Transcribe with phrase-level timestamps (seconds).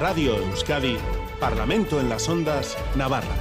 [0.00, 0.96] Radio Euskadi,
[1.38, 3.34] Parlamento en las Ondas, Navarra.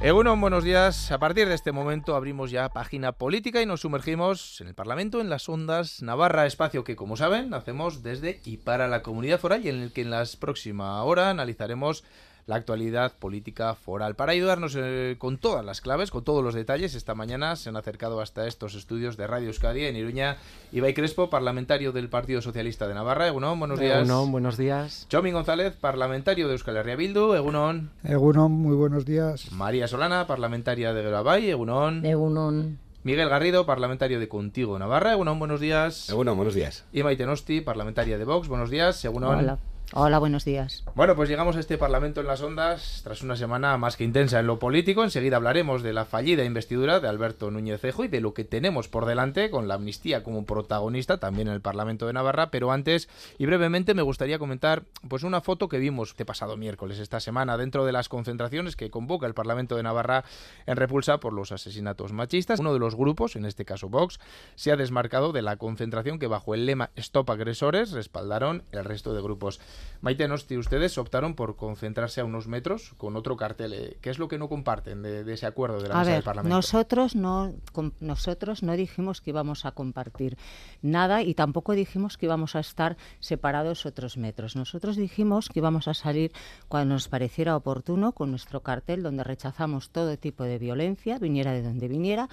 [0.00, 1.12] Egunon, buenos días.
[1.12, 5.20] A partir de este momento abrimos ya página política y nos sumergimos en el Parlamento
[5.20, 9.64] en las ondas Navarra, espacio que, como saben, hacemos desde y para la comunidad foral
[9.64, 12.02] y en el que en las próximas horas analizaremos
[12.46, 14.16] la actualidad política foral.
[14.16, 17.76] Para ayudarnos eh, con todas las claves, con todos los detalles, esta mañana se han
[17.76, 20.36] acercado hasta estos estudios de Radio Euskadi en Iruña.
[20.72, 23.28] Ibai Crespo, parlamentario del Partido Socialista de Navarra.
[23.28, 23.98] Egunon, buenos días.
[23.98, 25.06] Egunon, buenos días.
[25.08, 27.34] Chomi González, parlamentario de Euskal Herria Bildu.
[27.34, 27.90] Egunon.
[28.02, 29.50] Egunon, muy buenos días.
[29.52, 31.50] María Solana, parlamentaria de Gerabay.
[31.50, 32.04] Egunon.
[32.04, 32.78] Egunon.
[33.04, 35.12] Miguel Garrido, parlamentario de Contigo Navarra.
[35.12, 36.08] Egunon, buenos días.
[36.08, 36.84] Egunon, buenos días.
[36.92, 38.48] Y Maite Nosti, parlamentaria de Vox.
[38.48, 39.04] Buenos días.
[39.04, 39.38] Egunon.
[39.38, 39.58] Hola.
[39.96, 40.82] Hola, buenos días.
[40.96, 44.40] Bueno, pues llegamos a este Parlamento en las Ondas tras una semana más que intensa
[44.40, 45.04] en lo político.
[45.04, 48.88] Enseguida hablaremos de la fallida investidura de Alberto Núñez Fejo y de lo que tenemos
[48.88, 52.50] por delante con la amnistía como protagonista también en el Parlamento de Navarra.
[52.50, 56.98] Pero antes y brevemente me gustaría comentar pues una foto que vimos este pasado miércoles
[56.98, 60.24] esta semana dentro de las concentraciones que convoca el Parlamento de Navarra
[60.66, 62.58] en repulsa por los asesinatos machistas.
[62.58, 64.18] Uno de los grupos, en este caso Vox,
[64.56, 69.14] se ha desmarcado de la concentración que bajo el lema Stop Agresores respaldaron el resto
[69.14, 69.60] de grupos.
[70.00, 73.72] Maite Nosti, ustedes optaron por concentrarse a unos metros con otro cartel.
[73.72, 76.54] Eh, ¿Qué es lo que no comparten de, ese acuerdo de la mesa del Parlamento?
[76.54, 77.54] Nosotros no,
[78.00, 80.36] nosotros no dijimos que íbamos a compartir
[80.82, 84.56] nada y tampoco dijimos que íbamos a estar separados otros metros.
[84.56, 86.32] Nosotros dijimos que íbamos a salir
[86.68, 91.62] cuando nos pareciera oportuno con nuestro cartel donde rechazamos todo tipo de violencia, viniera de
[91.62, 92.28] donde viniera,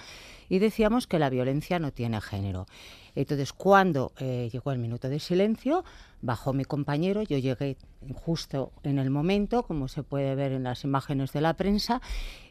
[0.48, 2.66] y decíamos que la violencia no tiene género.
[3.14, 5.84] Entonces, cuando eh, llegó el minuto de silencio,
[6.22, 7.76] bajó mi compañero, yo llegué
[8.14, 12.00] justo en el momento, como se puede ver en las imágenes de la prensa,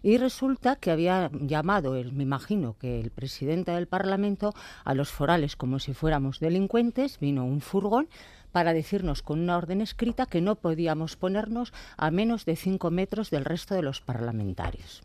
[0.03, 5.55] y resulta que había llamado, me imagino que el presidente del Parlamento, a los forales
[5.55, 8.07] como si fuéramos delincuentes, vino un furgón
[8.51, 13.29] para decirnos con una orden escrita que no podíamos ponernos a menos de cinco metros
[13.29, 15.01] del resto de los parlamentarios.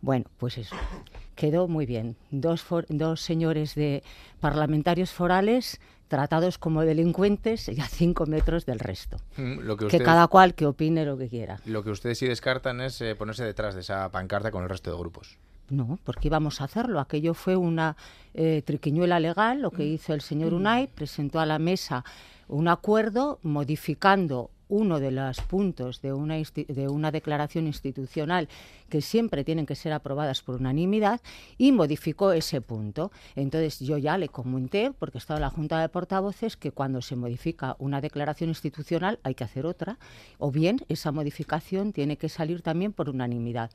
[0.00, 0.76] Bueno, pues eso,
[1.34, 2.16] quedó muy bien.
[2.30, 4.02] Dos, dos señores de
[4.40, 9.18] parlamentarios forales tratados como delincuentes y a cinco metros del resto.
[9.36, 11.60] Mm, que, cada cual que opine lo que quiera.
[11.66, 14.90] Lo que ustedes sí descartan es eh, ponerse detrás de esa pancarta con el resto
[14.90, 15.38] de grupos.
[15.68, 16.98] No, porque íbamos a hacerlo.
[16.98, 17.96] Aquello fue una
[18.32, 19.92] eh, triquiñuela legal, lo que mm.
[19.92, 20.56] hizo el señor mm.
[20.56, 22.04] Unai, presentó a la mesa
[22.48, 28.48] un acuerdo modificando uno de los puntos de una, de una declaración institucional
[28.88, 31.20] que siempre tienen que ser aprobadas por unanimidad
[31.56, 33.10] y modificó ese punto.
[33.36, 37.16] Entonces yo ya le comenté, porque estaba en la Junta de Portavoces, que cuando se
[37.16, 39.98] modifica una declaración institucional hay que hacer otra,
[40.38, 43.70] o bien esa modificación tiene que salir también por unanimidad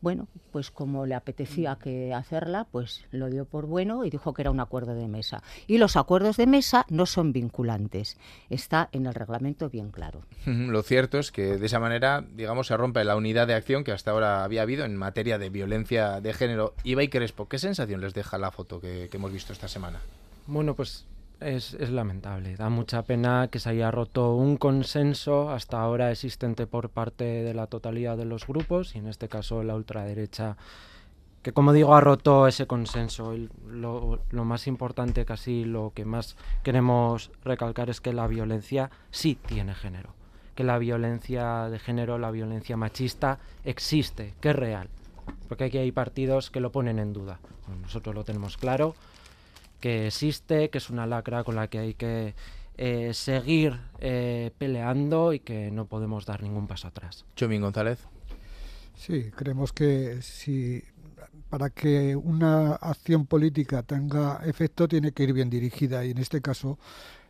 [0.00, 4.42] bueno, pues como le apetecía que hacerla, pues lo dio por bueno y dijo que
[4.42, 5.42] era un acuerdo de mesa.
[5.66, 8.16] Y los acuerdos de mesa no son vinculantes.
[8.48, 10.22] Está en el reglamento bien claro.
[10.46, 13.92] Lo cierto es que de esa manera, digamos, se rompe la unidad de acción que
[13.92, 16.74] hasta ahora había habido en materia de violencia de género.
[16.84, 20.00] Ibai Crespo, ¿qué sensación les deja la foto que, que hemos visto esta semana?
[20.46, 21.06] Bueno, pues
[21.40, 22.56] es, es, lamentable.
[22.56, 27.54] Da mucha pena que se haya roto un consenso hasta ahora existente por parte de
[27.54, 30.56] la totalidad de los grupos y en este caso la ultraderecha
[31.42, 33.34] que como digo ha roto ese consenso.
[33.66, 39.38] Lo, lo, más importante, casi lo que más queremos recalcar es que la violencia sí
[39.46, 40.14] tiene género.
[40.54, 44.88] Que la violencia de género, la violencia machista existe, que es real.
[45.48, 47.38] Porque aquí hay partidos que lo ponen en duda.
[47.82, 48.94] nosotros lo tenemos claro
[49.80, 52.34] que existe, que es una lacra con la que hay que
[52.76, 57.24] eh, seguir eh, peleando y que no podemos dar ningún paso atrás.
[57.34, 57.98] Chomín González.
[58.96, 60.82] Sí, creemos que si
[61.50, 66.42] para que una acción política tenga efecto tiene que ir bien dirigida y en este
[66.42, 66.78] caso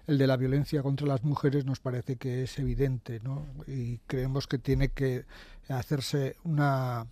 [0.06, 3.46] el de la violencia contra las mujeres nos parece que es evidente, ¿no?
[3.66, 5.26] Y creemos que tiene que
[5.68, 7.06] hacerse una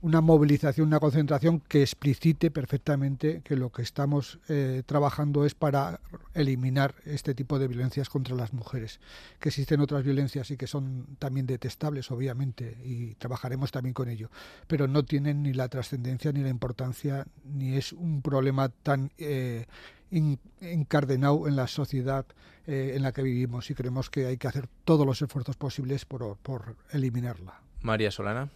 [0.00, 6.00] una movilización, una concentración que explicite perfectamente que lo que estamos eh, trabajando es para
[6.34, 9.00] eliminar este tipo de violencias contra las mujeres.
[9.40, 14.30] Que existen otras violencias y que son también detestables, obviamente, y trabajaremos también con ello,
[14.68, 19.66] pero no tienen ni la trascendencia ni la importancia, ni es un problema tan eh,
[20.60, 22.24] encardenado en la sociedad
[22.68, 26.04] eh, en la que vivimos y creemos que hay que hacer todos los esfuerzos posibles
[26.04, 27.60] por, por eliminarla.
[27.82, 28.48] María Solana.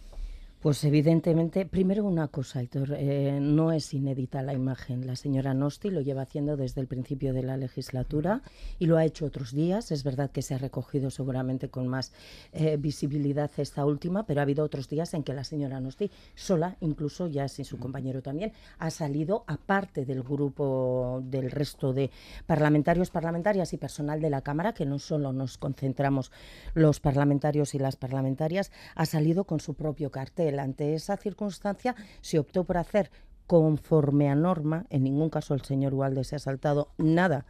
[0.62, 5.08] Pues evidentemente, primero una cosa, Aitor, eh, no es inédita la imagen.
[5.08, 8.42] La señora Nosti lo lleva haciendo desde el principio de la legislatura
[8.78, 9.90] y lo ha hecho otros días.
[9.90, 12.12] Es verdad que se ha recogido seguramente con más
[12.52, 16.76] eh, visibilidad esta última, pero ha habido otros días en que la señora Nosti, sola,
[16.78, 22.12] incluso ya sin su compañero también, ha salido aparte del grupo del resto de
[22.46, 26.30] parlamentarios, parlamentarias y personal de la Cámara, que no solo nos concentramos
[26.74, 32.38] los parlamentarios y las parlamentarias, ha salido con su propio cartel ante esa circunstancia se
[32.38, 33.10] optó por hacer
[33.46, 37.44] conforme a norma, en ningún caso el señor Ualde se ha saltado nada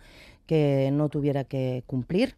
[0.46, 2.34] que no tuviera que cumplir,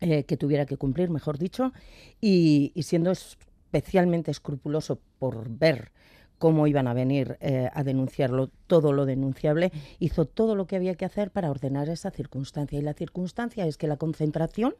[0.00, 1.72] eh, que tuviera que cumplir, mejor dicho,
[2.20, 5.90] y, siendo especialmente escrupuloso por ver
[6.38, 10.94] cómo iban a venir eh, a denunciarlo, todo lo denunciable, hizo todo lo que había
[10.94, 12.78] que hacer para ordenar esa circunstancia.
[12.78, 14.74] Y la circunstancia es que la concentración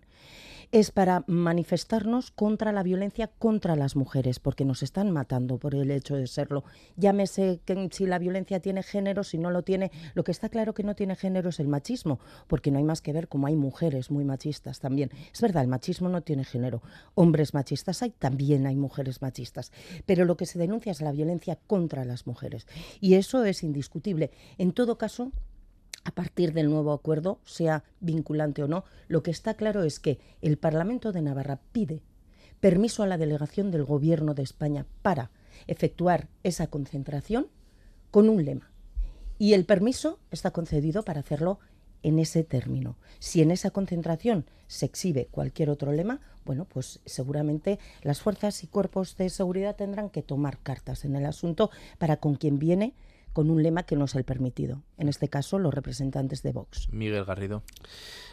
[0.73, 5.91] es para manifestarnos contra la violencia contra las mujeres, porque nos están matando por el
[5.91, 6.65] hecho de serlo.
[6.97, 10.75] Llámese que si la violencia tiene género, si no lo tiene, lo que está claro
[10.75, 13.57] que no tiene género es el machismo, porque no hay más que ver como hay
[13.57, 15.11] mujeres muy machistas también.
[15.33, 16.83] Es verdad, el machismo no tiene género.
[17.15, 19.73] Hombres machistas hay, también hay mujeres machistas,
[20.05, 22.67] pero lo que se denuncia es la violencia contra las mujeres.
[23.01, 23.63] Y eso es
[24.59, 25.33] En todo caso,
[26.05, 30.19] a partir del nuevo acuerdo, sea vinculante o no, lo que está claro es que
[30.41, 32.03] el Parlamento de Navarra pide
[32.61, 35.31] permiso a la delegación del Gobierno de España para
[35.67, 37.49] efectuar esa concentración
[38.11, 38.71] con un lema.
[39.39, 41.59] Y el permiso está concedido para hacerlo
[42.03, 42.97] en ese término.
[43.19, 48.69] Si en esa concentración se exhibe cualquier otro lema, bueno, pues seguramente las fuerzas y
[48.69, 52.95] cuerpos de seguridad tendrán que tomar cartas en el asunto para con quien viene
[53.37, 54.83] con un lema que no es el permitido.
[54.97, 56.89] En este caso, los representantes de Vox.
[56.91, 57.63] Miguel Garrido.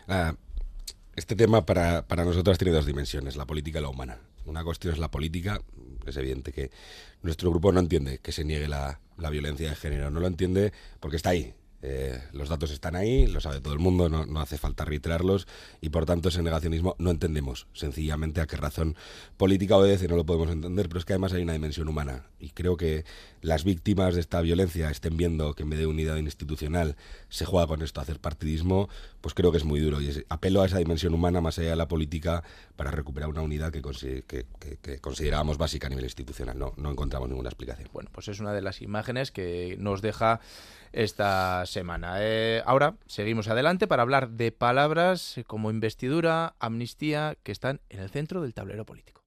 [0.08, 0.38] Ah,
[1.18, 4.20] este tema para, para nosotros tiene dos dimensiones, la política y la humana.
[4.46, 5.60] Una cuestión es la política.
[6.08, 6.72] Es evidente que
[7.22, 10.10] nuestro grupo no entiende que se niegue la, la violencia de género.
[10.10, 10.72] No lo entiende
[11.02, 11.54] porque está ahí,
[11.86, 15.48] eh, los datos están ahí, lo sabe todo el mundo, no, hace falta reiterarlos
[15.82, 18.96] y por tanto ese negacionismo no entendemos sencillamente a qué razón
[19.36, 22.52] política obedece, no lo podemos entender, pero es que además hay una dimensión humana y
[22.52, 23.04] creo que
[23.42, 26.96] las víctimas de esta violencia estén viendo que en vez de unidad institucional
[27.28, 28.88] se juega con esto a hacer partidismo,
[29.20, 31.76] pues creo que es muy duro y apelo a esa dimensión humana más allá de
[31.76, 32.46] la política
[32.78, 33.82] para recuperar una unidad que,
[34.26, 36.58] que, considerábamos básica a nivel institucional.
[36.58, 37.90] No, no encontramos ninguna explicación.
[37.92, 40.40] Bueno, pues es una de las imágenes que nos deja
[40.94, 42.16] esta semana.
[42.20, 48.10] Eh, ahora seguimos adelante para hablar de palabras como investidura, amnistía, que están en el
[48.10, 49.22] centro del tablero político.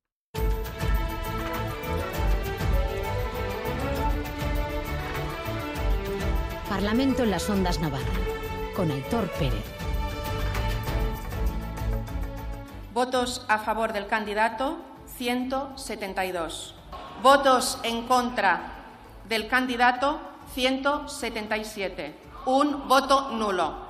[6.68, 8.04] Parlamento en las Ondas Navarra,
[8.74, 9.64] con Aitor Pérez.
[12.92, 14.78] Votos a favor del candidato,
[15.16, 16.74] 172.
[17.22, 18.84] Votos en contra
[19.28, 20.20] del candidato,
[20.56, 22.14] 177.
[22.46, 23.84] Un voto nulo.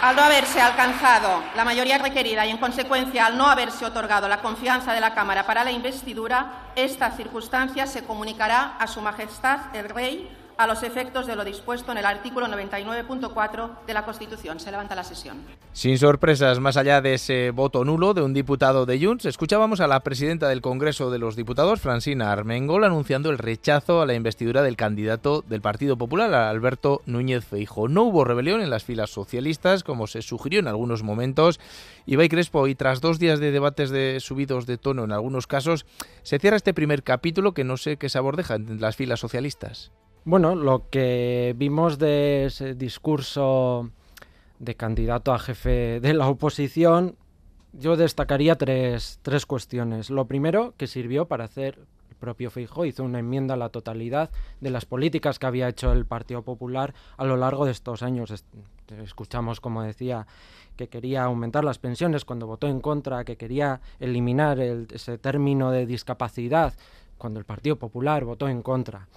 [0.00, 4.40] Al no haberse alcanzado la mayoría requerida y, en consecuencia, al no haberse otorgado la
[4.40, 9.88] confianza de la Cámara para la investidura, esta circunstancia se comunicará a Su Majestad el
[9.88, 14.60] Rey a los efectos de lo dispuesto en el artículo 99.4 de la Constitución.
[14.60, 15.38] Se levanta la sesión.
[15.72, 19.86] Sin sorpresas, más allá de ese voto nulo de un diputado de Junts, escuchábamos a
[19.86, 24.62] la presidenta del Congreso de los Diputados, Francina Armengol, anunciando el rechazo a la investidura
[24.62, 27.88] del candidato del Partido Popular, Alberto Núñez Feijo.
[27.88, 31.58] No hubo rebelión en las filas socialistas, como se sugirió en algunos momentos.
[32.06, 35.86] Ibai Crespo, y tras dos días de debates de subidos de tono en algunos casos,
[36.22, 39.90] se cierra este primer capítulo que no sé qué sabor deja en las filas socialistas.
[40.24, 43.90] Bueno, lo que vimos de ese discurso
[44.60, 47.16] de candidato a jefe de la oposición,
[47.72, 50.10] yo destacaría tres, tres cuestiones.
[50.10, 54.30] Lo primero, que sirvió para hacer, el propio Feijóo hizo una enmienda a la totalidad
[54.60, 58.32] de las políticas que había hecho el Partido Popular a lo largo de estos años.
[59.02, 60.28] Escuchamos, como decía,
[60.76, 65.84] que quería aumentar las pensiones cuando votó en contra, que quería eliminar ese término de
[65.84, 66.74] discapacidad
[67.18, 69.08] cuando el Partido Popular votó en contra.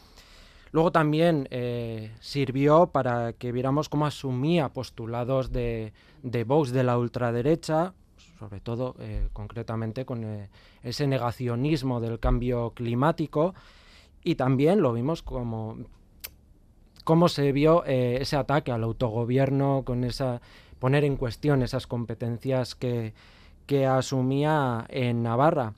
[0.76, 6.98] Luego también eh, sirvió para que viéramos cómo asumía postulados de, de Vox de la
[6.98, 7.94] ultraderecha,
[8.38, 10.50] sobre todo eh, concretamente con eh,
[10.84, 13.56] ese negacionismo del cambio climático,
[14.22, 15.78] y también lo vimos como
[17.06, 20.42] cómo se vio ese ataque al autogobierno, con esa
[20.80, 23.14] poner en cuestión esas competencias que,
[23.66, 25.74] que asumía en Navarra.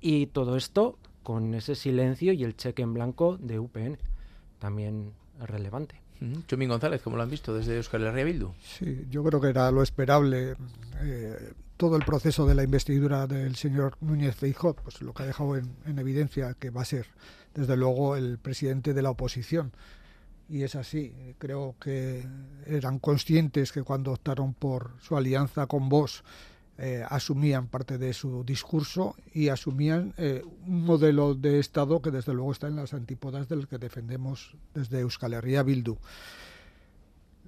[0.00, 0.96] Y todo esto
[1.26, 3.98] con ese silencio y el cheque en blanco de UPN,
[4.60, 6.00] también relevante.
[6.46, 8.52] Chumín González, ¿cómo lo han visto desde Euskal Herria Bildu?
[8.60, 10.54] Sí, yo creo que era lo esperable.
[11.00, 15.26] Eh, todo el proceso de la investidura del señor Núñez Feijóo, pues lo que ha
[15.26, 17.08] dejado en, evidencia que va a ser,
[17.56, 19.72] desde luego, el presidente de la oposición.
[20.48, 22.24] Y es así, creo que
[22.66, 26.22] eran conscientes que cuando optaron por su alianza con vos
[26.78, 32.34] eh, asumían parte de su discurso y asumían eh, un modelo de Estado que desde
[32.34, 35.96] luego está en las antípodas del que defendemos desde Euskal Herria Bildu.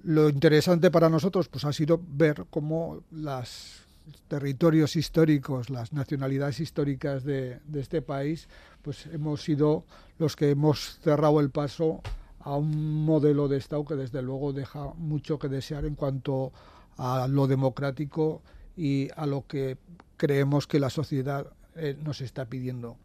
[0.03, 3.83] Lo interesante para nosotros pues, ha sido ver cómo los
[4.27, 8.47] territorios históricos, las nacionalidades históricas de, este país,
[8.81, 9.83] pues hemos sido
[10.17, 12.01] los que hemos cerrado el paso
[12.39, 16.51] a un modelo de Estado que desde luego deja mucho que desear en cuanto
[16.97, 18.41] a lo democrático
[18.79, 19.77] y a lo que
[20.15, 22.95] creemos que la sociedad eh, nos está pidiendo.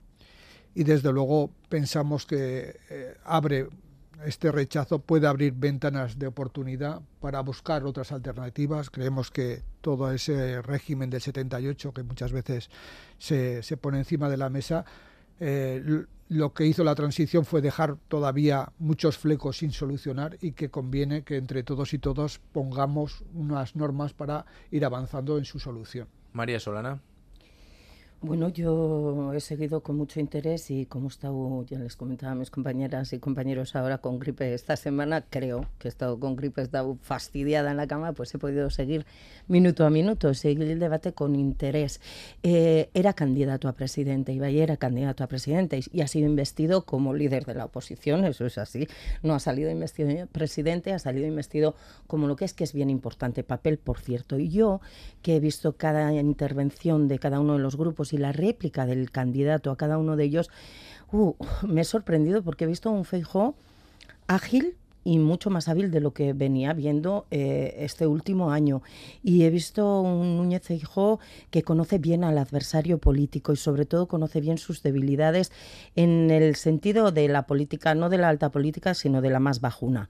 [0.72, 3.68] Y desde luego pensamos que eh, abre
[4.24, 8.88] este rechazo puede abrir ventanas de oportunidad para buscar otras alternativas.
[8.88, 12.70] Creemos que todo ese régimen del 78 que muchas veces
[13.18, 14.84] se, se pone encima de la mesa,
[15.40, 20.70] eh, lo que hizo la transición fue dejar todavía muchos flecos sin solucionar y que
[20.70, 26.08] conviene que entre todos y todos pongamos unas normas para ir avanzando en su solución.
[26.32, 27.00] María Solana.
[28.26, 32.34] Bueno, yo he seguido con mucho interés y como he estado, ya les comentaba a
[32.34, 36.62] mis compañeras y compañeros ahora con gripe esta semana, creo que he estado con gripe,
[36.62, 39.04] he estado fastidiada en la cama, pues he podido seguir
[39.46, 42.00] minuto a minuto, seguir el debate con interés.
[42.42, 47.12] Eh, era candidato a presidente, Ibai era candidato a presidente y, ha sido investido como
[47.12, 48.88] líder de la oposición, eso es así.
[49.22, 51.74] No ha salido investido presidente, ha salido investido
[52.06, 54.38] como lo que es, que es bien importante, papel, por cierto.
[54.38, 54.80] Y yo,
[55.20, 59.10] que he visto cada intervención de cada uno de los grupos y la réplica del
[59.10, 60.50] candidato a cada uno de ellos,
[61.12, 61.34] uh,
[61.66, 63.54] me he sorprendido porque he visto un Feijó
[64.26, 68.82] ágil, y mucho más hábil de lo que venía viendo eh, este último año.
[69.22, 71.20] Y he visto un Núñez Feijóo
[71.50, 75.52] que conoce bien al adversario político y sobre todo conoce bien sus debilidades
[75.94, 79.60] en el sentido de la política, no de la alta política, sino de la más
[79.60, 80.08] bajuna.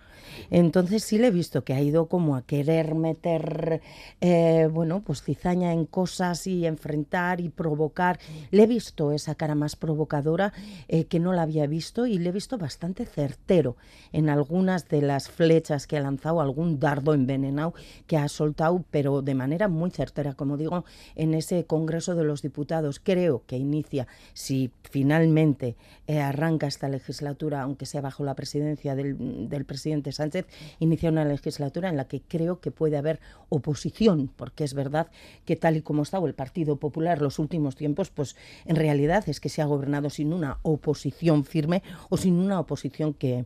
[0.50, 3.80] Entonces sí le he visto que ha ido como a querer meter,
[4.20, 8.20] eh, bueno, pues cizaña en cosas y enfrentar y provocar.
[8.50, 10.52] Le he visto esa cara más provocadora
[10.88, 13.76] eh, que no la había visto y le he visto bastante certero
[14.12, 17.74] en algunas de las flechas que ha lanzado, algún dardo envenenado
[18.06, 22.42] que ha soltado, pero de manera muy certera, como digo, en ese Congreso de los
[22.42, 23.00] Diputados.
[23.00, 25.76] Creo que inicia, si finalmente
[26.06, 30.46] eh, arranca esta legislatura, aunque sea bajo la presidencia del, del presidente Sánchez,
[30.78, 35.08] inicia una legislatura en la que creo que puede haber oposición, porque es verdad
[35.44, 39.24] que tal y como ha estado el Partido Popular los últimos tiempos, pues en realidad
[39.28, 43.44] es que se ha gobernado sin una oposición firme o sin una oposición que,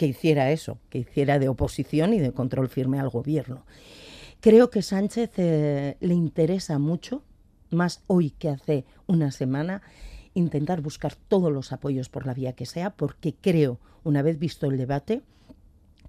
[0.00, 3.66] que hiciera eso, que hiciera de oposición y de control firme al gobierno.
[4.40, 7.22] Creo que Sánchez eh, le interesa mucho,
[7.68, 9.82] más hoy que hace una semana,
[10.32, 14.68] intentar buscar todos los apoyos por la vía que sea, porque creo, una vez visto
[14.68, 15.20] el debate,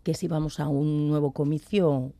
[0.03, 2.13] que si vamos a un nuevo comicio,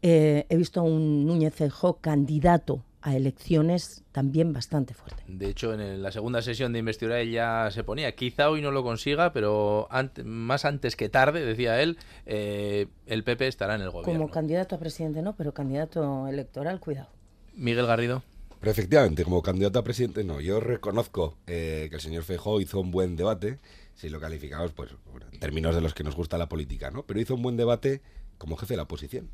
[0.00, 5.22] eh, he visto a un Núñez Feijóo candidato a elecciones también bastante fuerte.
[5.26, 8.84] De hecho, en la segunda sesión de investidura ella se ponía, quizá hoy no lo
[8.84, 9.88] consiga, pero
[10.24, 14.20] más antes que tarde, decía él, eh, el PP estará en el gobierno.
[14.20, 17.08] Como candidato a presidente no, pero candidato electoral, cuidado.
[17.54, 18.22] Miguel Garrido.
[18.60, 20.40] Pero efectivamente, como candidato a presidente no.
[20.40, 23.58] Yo reconozco eh, que el señor Feijóo hizo un buen debate,
[23.96, 24.90] si lo calificamos, pues
[25.32, 27.02] en términos de los que nos gusta la política, ¿no?
[27.02, 28.00] Pero hizo un buen debate
[28.38, 29.28] como jefe de la oposición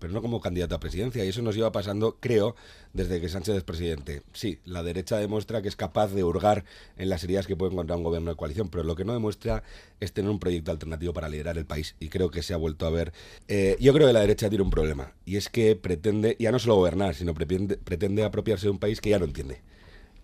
[0.00, 1.24] pero no como candidato a presidencia.
[1.24, 2.56] Y eso nos lleva pasando, creo,
[2.92, 4.22] desde que Sánchez es presidente.
[4.32, 6.64] Sí, la derecha demuestra que es capaz de hurgar
[6.96, 9.62] en las heridas que puede encontrar un gobierno de coalición, pero lo que no demuestra
[10.00, 11.94] es tener un proyecto alternativo para liderar el país.
[12.00, 13.12] Y creo que se ha vuelto a ver.
[13.48, 16.58] Eh, yo creo que la derecha tiene un problema, y es que pretende, ya no
[16.58, 19.60] solo gobernar, sino pretende, apropiarse de un país que ya no entiende.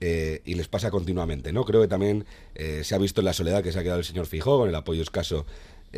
[0.01, 1.65] Eh, y les pasa continuamente, ¿no?
[1.65, 4.05] Creo que también eh, se ha visto en la soledad que se ha quedado el
[4.05, 5.47] señor Fijó, con el apoyo escaso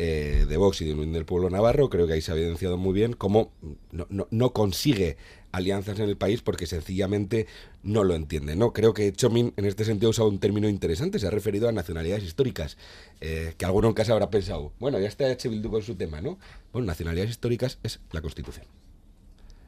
[0.01, 2.77] eh, de Vox y de Unión del Pueblo Navarro, creo que ahí se ha evidenciado
[2.77, 3.51] muy bien cómo
[3.91, 5.17] no, consigue
[5.51, 7.47] alianzas en el país porque sencillamente
[7.83, 8.55] no lo entiende.
[8.55, 8.71] ¿no?
[8.71, 11.73] Creo que Chomin en este sentido ha usado un término interesante, se ha referido a
[11.73, 12.77] nacionalidades históricas,
[13.19, 15.49] eh, que alguno en casa habrá pensado, bueno, ya está H.
[15.49, 16.39] Bildu con su tema, ¿no?
[16.71, 18.67] Bueno, nacionalidades históricas es la Constitución.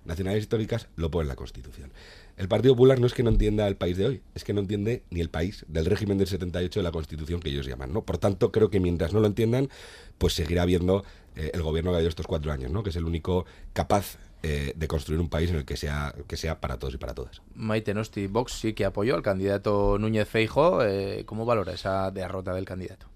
[0.05, 1.91] Nacionalidades históricas lo pone la Constitución.
[2.41, 4.61] El Partido Popular no es que no entienda el país de hoy, es que no
[4.61, 8.01] entiende ni el país del régimen del 78 de la Constitución que ellos llaman, ¿no?
[8.03, 9.69] Por tanto, creo que mientras no lo entiendan,
[10.17, 11.03] pues seguirá habiendo
[11.35, 12.81] eh, el gobierno que ha estos cuatro años, ¿no?
[12.81, 16.35] Que es el único capaz eh, de construir un país en el que sea, que
[16.35, 17.43] sea para todos y para todas.
[17.53, 20.83] Maite Nosti, Vox sí que apoyó al candidato Núñez Feijo.
[20.83, 23.10] Eh, ¿Cómo valora esa derrota del candidato?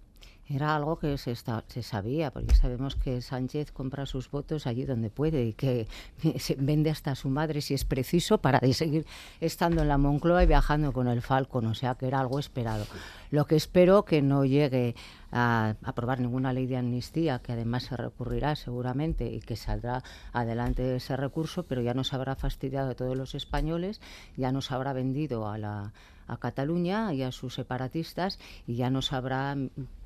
[0.47, 5.09] Era algo que se, se sabía, porque sabemos que Sánchez compra sus votos allí donde
[5.09, 5.87] puede y que
[6.39, 9.05] se vende hasta su madre si es preciso para seguir
[9.41, 12.85] estando en la Moncloa y viajando con el Falcon, o sea que era algo esperado.
[13.31, 14.95] Lo que espero que no llegue
[15.37, 20.01] a aprobar ninguna ley de amnistía, que además se recurrirá seguramente y que saldrá
[20.31, 23.99] adelante ese recurso, pero ya nos habrá fastidiado a todos los españoles,
[24.37, 25.91] ya nos habrá vendido a la
[26.27, 29.55] a Cataluña y a sus separatistas y ya nos habrá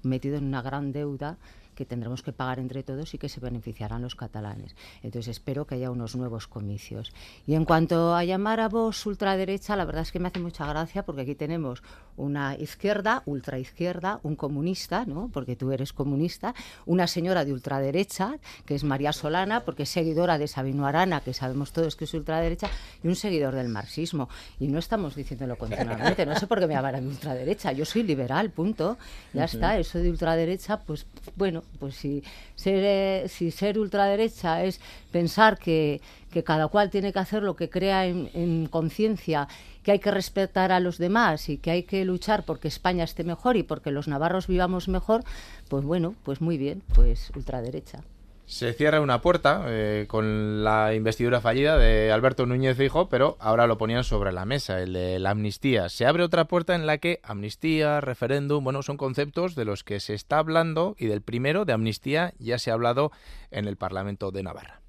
[0.04, 1.38] metido en una gran deuda
[1.80, 4.76] que tendremos que pagar entre todos y que se beneficiarán los catalanes.
[5.02, 7.14] Entonces espero que haya unos nuevos comicios.
[7.48, 10.66] Y en cuanto a llamar a vos ultraderecha, la verdad es que me hace mucha
[10.66, 11.82] gracia porque aquí tenemos
[12.18, 15.30] una izquierda, ultraizquierda, un comunista, ¿no?
[15.32, 16.54] porque tú eres comunista,
[16.86, 21.34] una señora de ultraderecha, que es María Solana, porque es seguidora de Sabino Arana, que
[21.34, 22.70] sabemos todos que es ultraderecha,
[23.02, 24.28] y un seguidor del marxismo.
[24.60, 28.04] Y no estamos diciéndolo continuamente, no sé por qué me llaman de ultraderecha, yo soy
[28.04, 28.98] liberal, punto.
[29.34, 31.06] Ya está, eso de ultraderecha, pues
[31.38, 32.24] bueno, pues si
[32.56, 34.80] ser, eh, si ser ultraderecha es
[35.12, 39.48] pensar que, que, cada cual tiene que hacer lo que crea en, en conciencia,
[39.84, 43.24] que hay que respetar a los demás y que hay que luchar porque España esté
[43.24, 45.24] mejor y porque los navarros vivamos mejor,
[45.70, 48.04] pues bueno, pues muy bien, pues ultraderecha.
[48.50, 53.68] Se cierra una puerta eh, con la investidura fallida de Alberto Núñez Hijo, pero ahora
[53.68, 55.88] lo ponían sobre la mesa, el de la amnistía.
[55.88, 60.00] Se abre otra puerta en la que amnistía, referéndum, bueno, son conceptos de los que
[60.00, 63.12] se está hablando y del primero, de amnistía, ya se ha hablado
[63.52, 64.82] en el Parlamento de Navarra.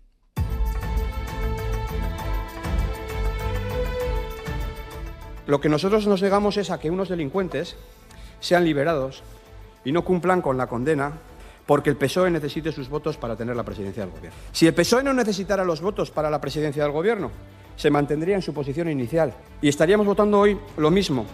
[5.46, 7.76] Lo que nosotros nos negamos es a que unos delincuentes
[8.40, 9.22] sean liberados
[9.84, 11.18] y no cumplan con la condena
[11.70, 14.36] porque el PSOE necesite sus votos para tener la presidencia del Gobierno.
[14.50, 17.30] Si el PSOE no necesitara los votos para la presidencia del Gobierno,
[17.76, 21.26] se mantendría en su posición inicial y estaríamos votando hoy lo mismo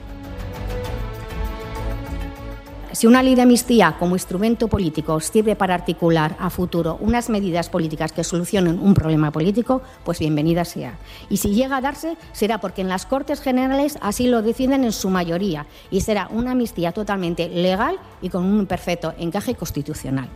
[2.96, 7.68] si una ley de amnistía como instrumento político sirve para articular a futuro unas medidas
[7.68, 10.98] políticas que solucionen un problema político, pues bienvenida sea.
[11.28, 14.92] Y si llega a darse, será porque en las Cortes Generales así lo deciden en
[14.92, 20.30] su mayoría y será una amnistía totalmente legal y con un perfecto encaje constitucional.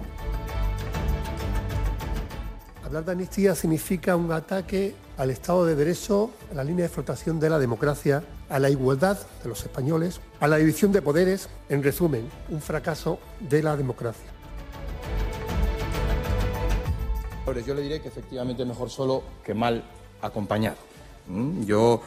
[2.91, 7.39] Hablar de amnistía significa un ataque al Estado de Derecho, a la línea de flotación
[7.39, 11.85] de la democracia, a la igualdad de los españoles, a la división de poderes, en
[11.85, 14.27] resumen, un fracaso de la democracia.
[17.65, 19.85] Yo le diré que efectivamente mejor solo que mal
[20.21, 20.79] acompañado.
[21.29, 21.63] ¿Mm?
[21.67, 22.03] Yo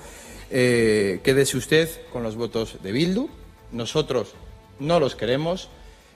[0.51, 3.29] eh, quédese usted con los votos de Bildu,
[3.71, 4.33] nosotros
[4.81, 5.69] no los queremos,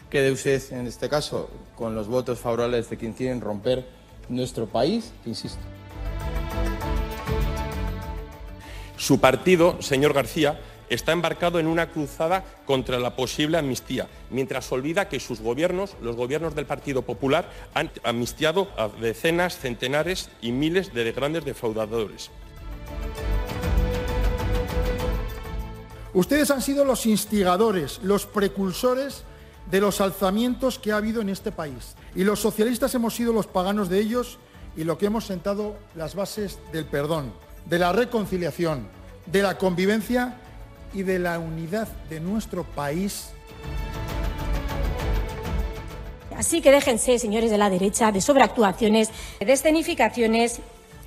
[0.10, 3.96] quede usted en este caso con los votos favorables de quien quieren romper
[4.30, 5.62] nuestro país, insisto.
[8.98, 10.60] Su partido, señor García,
[10.90, 16.16] está embarcado en una cruzada contra la posible amnistía, mientras olvida que sus gobiernos, los
[16.16, 22.32] gobiernos del Partido Popular, han amnistiado a decenas, centenares y miles de grandes defraudadores.
[26.14, 29.24] Ustedes han sido los instigadores, los precursores
[29.70, 31.96] de los alzamientos que ha habido en este país.
[32.18, 34.40] Y los socialistas hemos sido los paganos de ellos
[34.76, 37.32] y lo que hemos sentado las bases del perdón,
[37.68, 38.88] de la reconciliación,
[39.28, 40.36] de la convivencia
[40.96, 43.30] y de la unidad de nuestro país.
[46.36, 50.60] Así que déjense, señores de la derecha, de sobreactuaciones, de escenificaciones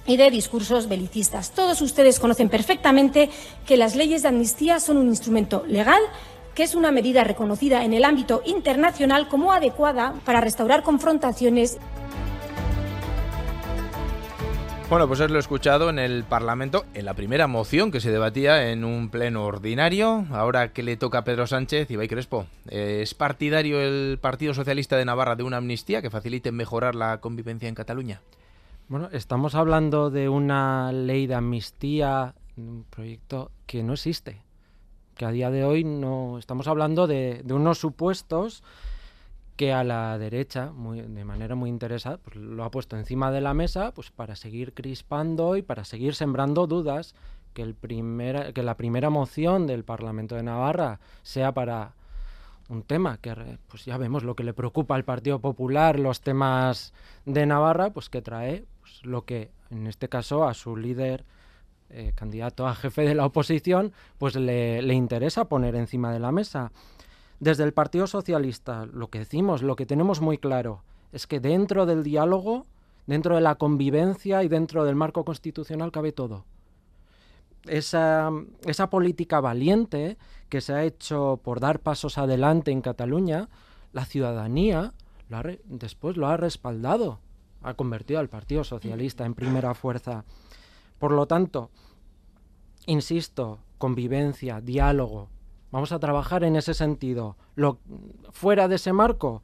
[0.07, 1.51] y de discursos belicistas.
[1.51, 3.31] Todos ustedes conocen perfectamente
[3.67, 6.01] que las leyes de amnistía son un instrumento legal
[6.61, 11.79] que es una medida reconocida en el ámbito internacional como adecuada para restaurar confrontaciones.
[14.91, 18.11] Bueno, pues os lo he escuchado en el Parlamento, en la primera moción que se
[18.11, 20.27] debatía en un pleno ordinario.
[20.33, 25.07] Ahora que le toca a Pedro Sánchez, y Crespo, ¿es partidario el Partido Socialista de
[25.07, 28.21] Navarra de una amnistía que facilite mejorar la convivencia en Cataluña?
[28.89, 34.43] Bueno, estamos hablando de una ley de amnistía, un proyecto que no existe,
[35.21, 38.63] que a día de hoy no estamos hablando de, unos supuestos
[39.55, 43.53] que a la derecha, de manera muy interesada, pues lo ha puesto encima de la
[43.53, 47.15] mesa pues para seguir crispando y para seguir sembrando dudas
[47.53, 51.93] que, el que la primera moción del Parlamento de Navarra sea para
[52.71, 56.95] un tema que pues ya vemos lo que le preocupa al Partido Popular, los temas
[57.27, 61.27] de Navarra, pues que trae pues, lo que en este caso a su líder
[61.91, 66.33] eh, candidato a jefe de la oposición, pues le, le interesa poner encima de la
[66.33, 66.73] mesa.
[67.39, 71.87] Desde el Partido Socialista, lo que decimos, lo que tenemos muy claro, es que dentro
[71.87, 72.67] del diálogo,
[73.07, 76.45] dentro de la convivencia y dentro del marco constitucional cabe todo.
[77.67, 78.31] Esa,
[78.65, 80.17] esa política valiente
[80.49, 83.49] que se ha hecho por dar pasos adelante en Cataluña,
[83.93, 84.93] la ciudadanía
[85.65, 87.21] después lo ha respaldado,
[87.63, 90.25] ha convertido al Partido Socialista en primera fuerza.
[91.01, 91.71] Por lo tanto,
[92.87, 95.31] insisto, convivencia, diálogo.
[95.73, 97.37] Vamos a trabajar en ese sentido.
[97.57, 97.79] Lo,
[98.31, 99.43] fuera de ese marco,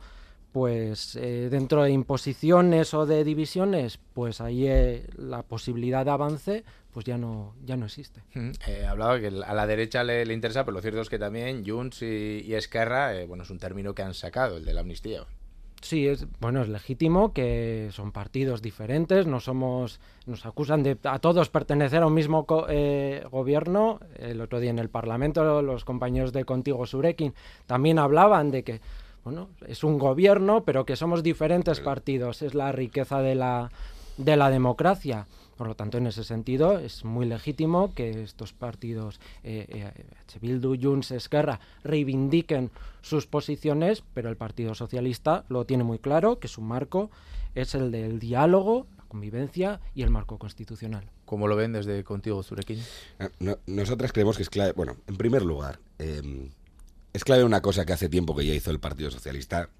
[0.53, 6.65] pues eh, dentro de imposiciones o de divisiones, pues ahí eh, la posibilidad de avance
[6.93, 8.23] pues ya no ya no existe.
[8.67, 12.03] Eh, hablaba que a la derecha le, interesa, pero lo cierto es que también Junts
[12.03, 15.27] y, Esquerra, bueno, es un término que han sacado, el de la amnistía.
[15.87, 21.21] Sí, es bueno, es legítimo que son partidos diferentes, no somos, nos acusan de a
[21.21, 24.01] todos pertenecer a un mismo gobierno.
[24.19, 27.35] El otro día en el Parlamento los compañeros de Contigo Surekin
[27.67, 28.81] también hablaban de que
[29.23, 32.43] bueno, es un gobierno, pero que somos diferentes partidos.
[32.43, 33.71] Es la riqueza de la,
[34.17, 35.29] de la democracia.
[35.57, 40.77] Por lo tanto, en ese sentido, es muy legítimo que estos partidos, eh, eh, Bildu,
[40.81, 46.61] Junts, Esquerra, reivindiquen sus posiciones, pero el Partido Socialista lo tiene muy claro, que su
[46.61, 47.11] marco
[47.55, 51.11] es el del diálogo, la convivencia y el marco constitucional.
[51.25, 52.81] ¿Cómo lo ven desde Contigo, Zurekin?
[53.19, 54.73] Eh, nosotras creemos que es clave.
[54.73, 56.51] Bueno, en primer lugar, eh,
[57.13, 59.71] es clave una cosa que hace tiempo que ya hizo el Partido Socialista,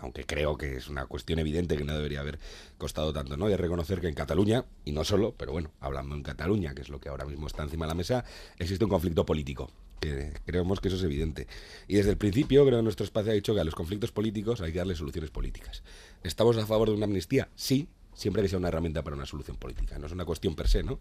[0.00, 2.38] aunque creo que es una cuestión evidente que no debería haber
[2.78, 3.48] costado tanto, ¿no?
[3.48, 6.88] De reconocer que en Cataluña, y no solo, pero bueno, hablando en Cataluña, que es
[6.88, 8.24] lo que ahora mismo está encima de la mesa,
[8.58, 9.70] existe un conflicto político.
[10.00, 11.46] Que creemos que eso es evidente.
[11.86, 14.62] Y desde el principio, creo que nuestro espacio ha dicho que a los conflictos políticos
[14.62, 15.82] hay que darle soluciones políticas.
[16.22, 17.50] ¿Estamos a favor de una amnistía?
[17.54, 19.98] Sí, siempre que sea una herramienta para una solución política.
[19.98, 20.98] No es una cuestión per se, ¿no?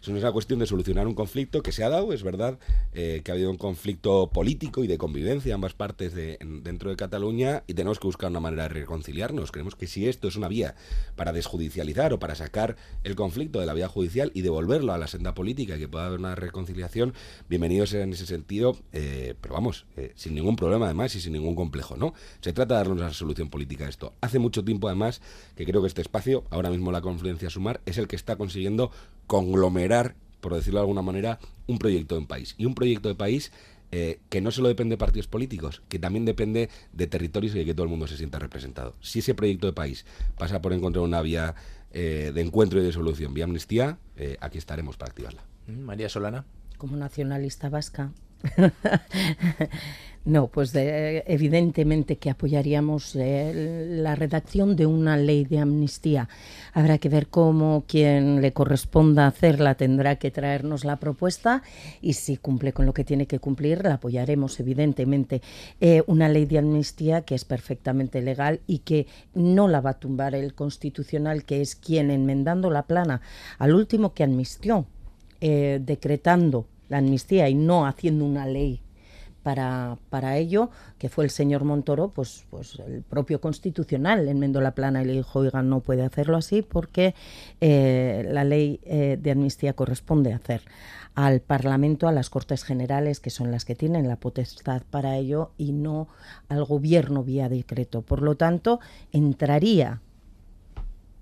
[0.00, 2.58] Es una cuestión de solucionar un conflicto que se ha dado, es verdad
[2.92, 6.96] eh, que ha habido un conflicto político y de convivencia ambas partes de, dentro de
[6.96, 9.52] Cataluña y tenemos que buscar una manera de reconciliarnos.
[9.52, 10.74] Creemos que si esto es una vía
[11.16, 15.06] para desjudicializar o para sacar el conflicto de la vía judicial y devolverlo a la
[15.06, 17.14] senda política y que pueda haber una reconciliación,
[17.48, 21.54] bienvenidos en ese sentido, eh, pero vamos, eh, sin ningún problema además y sin ningún
[21.54, 22.14] complejo, ¿no?
[22.40, 24.14] Se trata de darle una solución política a esto.
[24.20, 25.20] Hace mucho tiempo además
[25.56, 28.90] que creo que este espacio, mismo la confluencia Sumar, es el que está consiguiendo
[29.26, 32.54] conglomerar, por decirlo de alguna manera, un proyecto de país.
[32.58, 33.52] Y un proyecto de país
[33.92, 37.64] eh, que no solo depende de partidos políticos, que también depende de territorios y de
[37.64, 38.94] que todo el mundo se sienta representado.
[39.00, 40.04] Si ese proyecto de país
[40.36, 41.54] pasa por encontrar una vía
[41.92, 45.42] eh, de encuentro y de solución, vía amnistía, eh, aquí estaremos para activarla.
[45.66, 46.44] Mm, María Solana.
[46.78, 48.12] Como nacionalista vasca,
[50.24, 56.28] no, pues evidentemente que apoyaríamos eh, la redacción de una ley de amnistía.
[56.72, 61.62] Habrá que ver cómo quien le corresponda hacerla tendrá que traernos la propuesta
[62.00, 65.42] y si cumple con lo que tiene que cumplir, la apoyaremos evidentemente.
[65.80, 69.98] Eh, una ley de amnistía que es perfectamente legal y que no la va a
[69.98, 73.20] tumbar el Constitucional, que es quien enmendando la plana
[73.58, 74.86] al último que amnistió,
[75.40, 78.82] eh, decretando la amnistía y no haciendo una ley
[79.42, 84.74] para, para ello, que fue el señor Montoro, pues, pues el propio constitucional enmendó la
[84.74, 87.14] plana y le dijo, oiga, no puede hacerlo así porque
[87.62, 90.62] eh, la ley eh, de amnistía corresponde hacer
[91.14, 95.50] al Parlamento, a las Cortes Generales, que son las que tienen la potestad para ello,
[95.58, 96.08] y no
[96.48, 98.02] al Gobierno vía decreto.
[98.02, 98.78] Por lo tanto,
[99.12, 100.00] entraría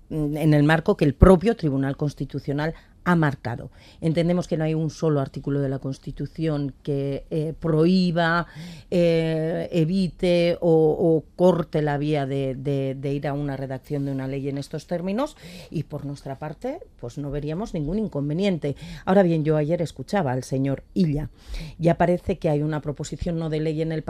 [0.09, 3.71] en el marco que el propio Tribunal Constitucional ha marcado.
[4.01, 8.47] Entendemos que no hay un solo artículo de la Constitución que eh, prohíba,
[8.91, 14.57] eh, evite o, corte la vía de, ir a una redacción de una ley en
[14.57, 15.37] estos términos
[15.71, 18.75] y por nuestra parte pues no veríamos ningún inconveniente.
[19.05, 21.29] Ahora bien, yo ayer escuchaba al señor Illa.
[21.77, 24.03] Ya parece que hay una proposición no de ley en el,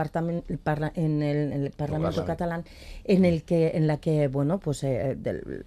[0.95, 2.63] en el, Parlamento catalán
[3.04, 5.65] en el que en la que bueno pues eh, del,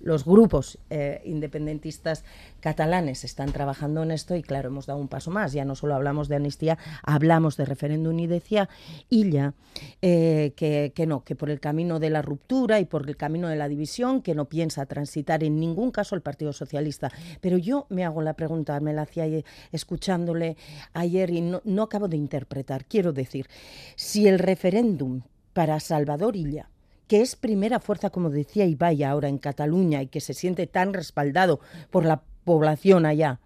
[0.00, 2.24] los grupos eh, independentistas
[2.60, 5.52] catalanes están trabajando en esto y claro, hemos dado un paso más.
[5.52, 8.68] Ya no solo hablamos de amnistía, hablamos de referéndum y decía
[9.10, 9.54] Illa
[10.02, 13.48] eh, que, que no, que por el camino de la ruptura y por el camino
[13.48, 17.10] de la división, que no piensa transitar en ningún caso el Partido Socialista.
[17.40, 19.24] Pero yo me hago la pregunta, me la hacía
[19.72, 20.56] escuchándole
[20.92, 22.84] ayer y no, no acabo de interpretar.
[22.86, 23.48] Quiero decir,
[23.96, 26.68] si el referéndum para Salvador Illa
[27.14, 30.92] que es primera fuerza, como decía Ibai ahora en Cataluña, y que se siente tan
[30.92, 31.60] respaldado
[31.92, 33.38] por la población allá,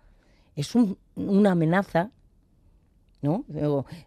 [0.56, 2.10] es una amenaza.
[3.20, 3.44] ¿No?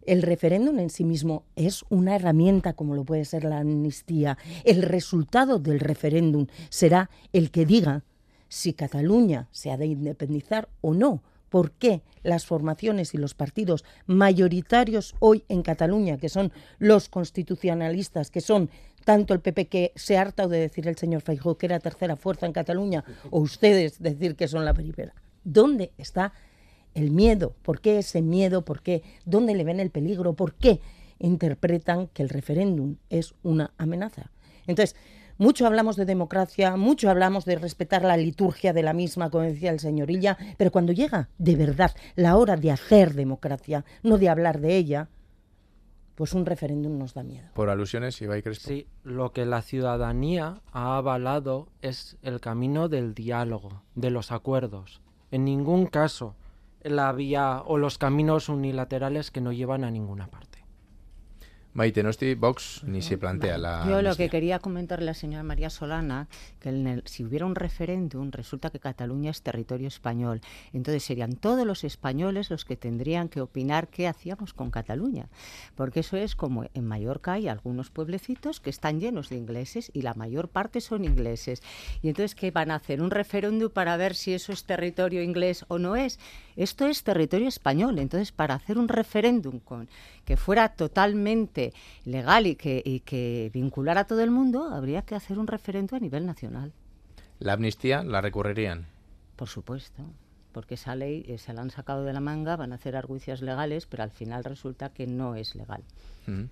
[0.04, 4.40] El referéndum en sí mismo es una herramienta como lo puede ser la amnistía.
[4.64, 8.04] El resultado del referéndum será el que diga
[8.50, 11.22] si Cataluña se ha de independizar o no
[11.52, 18.32] por qué las formaciones y los partidos mayoritarios hoy en Cataluña, que son los constitucionalistas,
[18.32, 18.70] que son
[19.04, 22.16] tanto el PP que se ha hartado de decir el señor Feijóo que era tercera
[22.16, 25.14] fuerza en Cataluña, o ustedes decir que son la primera.
[25.44, 26.34] ¿Dónde está
[26.94, 27.56] el miedo?
[27.62, 28.64] ¿Por qué ese miedo?
[28.64, 29.04] ¿Por qué?
[29.26, 30.34] ¿Dónde le ven el peligro?
[30.34, 30.82] ¿Por qué
[31.22, 34.32] interpretan que el referéndum es una amenaza.
[34.68, 34.96] Entonces,
[35.38, 39.72] mucho hablamos de democracia, mucho hablamos de respetar la liturgia de la misma, como decía
[39.72, 44.60] el señorilla, pero cuando llega de verdad la hora de hacer democracia, no de hablar
[44.60, 45.10] de ella,
[46.22, 47.48] pues un referéndum nos da miedo.
[47.56, 48.68] Por alusiones, Ibai Crespo.
[48.68, 55.02] Sí, lo que la ciudadanía ha avalado es el camino del diálogo, de los acuerdos.
[55.32, 56.36] En ningún caso
[56.84, 60.51] la vía o los caminos unilaterales que no llevan a ninguna parte.
[61.74, 63.86] Maite Nosti, Vox ni se plantea la.
[63.88, 66.28] Yo lo que quería comentarle a la señora María Solana,
[66.60, 70.42] que si hubiera un referéndum, resulta que Cataluña es territorio español.
[70.74, 75.30] Entonces serían todos los españoles los que tendrían que opinar qué hacíamos con Cataluña.
[75.76, 80.02] Porque eso es como en Mallorca hay algunos pueblecitos que están llenos de ingleses y
[80.02, 81.62] la mayor parte son ingleses.
[82.02, 83.02] Y entonces, ¿qué van a hacer?
[83.02, 86.20] ¿Un referéndum para ver si eso es territorio inglés o no es?
[86.56, 88.00] Esto es territorio español.
[88.00, 89.88] Entonces, para hacer un referéndum con
[90.26, 91.74] que fuera totalmente
[92.06, 95.96] legal y que, y que vinculara a todo el mundo, habría que hacer un referendo
[95.96, 96.74] a nivel nacional.
[97.40, 98.86] ¿La amnistía la recurrirían?
[99.36, 100.04] Por supuesto,
[100.52, 103.42] porque esa ley eh, se la han sacado de la manga, van a hacer arguicias
[103.42, 105.84] legales, pero al final resulta que no es legal.
[106.28, 106.44] Mm.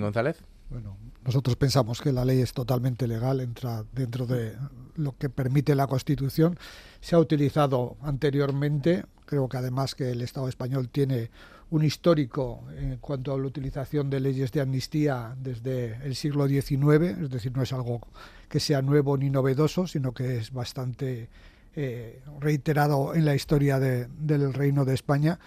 [0.00, 0.42] González.
[0.70, 4.54] Bueno, nosotros pensamos que la ley es totalmente legal, entra dentro de
[4.96, 6.58] lo que permite la Constitución.
[7.00, 11.30] Se ha utilizado anteriormente, creo que además que el Estado español tiene
[11.70, 17.20] un histórico en cuanto a la utilización de leyes de amnistía desde el siglo XIX,
[17.20, 18.00] es decir, no es algo
[18.48, 21.28] que sea nuevo ni novedoso, sino que es bastante
[21.76, 25.38] eh, reiterado en la historia del Reino de España.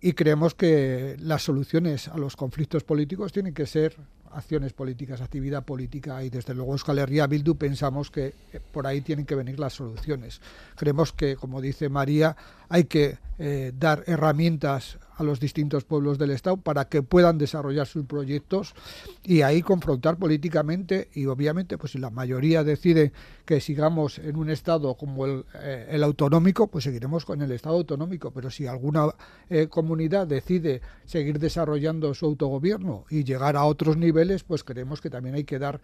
[0.00, 3.96] Y creemos que las soluciones a los conflictos políticos tienen que ser
[4.32, 9.00] acciones políticas, actividad política y desde luego Euskal Herria Bildu pensamos que eh, por ahí
[9.00, 10.40] tienen que venir las soluciones.
[10.76, 12.36] Creemos que, como dice María,
[12.68, 17.86] hay que eh, dar herramientas a los distintos pueblos del Estado para que puedan desarrollar
[17.86, 18.74] sus proyectos
[19.22, 23.12] y ahí confrontar políticamente y obviamente pues si la mayoría decide
[23.44, 28.30] que sigamos en un Estado como el, eh, autonómico, pues seguiremos con el Estado autonómico,
[28.30, 29.14] pero si alguna
[29.48, 35.10] eh, comunidad decide seguir desarrollando su autogobierno y llegar a otros niveles, pues creemos que
[35.10, 35.80] también hay que dar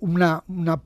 [0.00, 0.80] una, una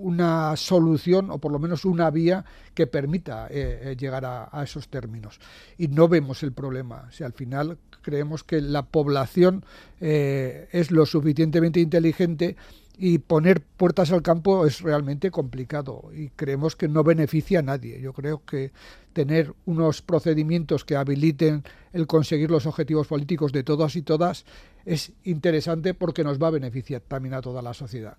[0.00, 4.88] una solución o por lo menos una vía que permita eh, eh, llegar a, esos
[4.88, 5.40] términos.
[5.78, 7.08] Y no vemos el problema.
[7.10, 9.64] Si al final creemos que la población
[10.00, 12.56] eh, es lo suficientemente inteligente
[13.02, 18.00] y poner puertas al campo es realmente complicado y creemos que no beneficia a nadie.
[18.00, 18.72] Yo creo que
[19.14, 24.44] tener unos procedimientos que habiliten el conseguir los objetivos políticos de todos y todas
[24.84, 28.18] es interesante porque nos va a beneficiar también a toda la sociedad.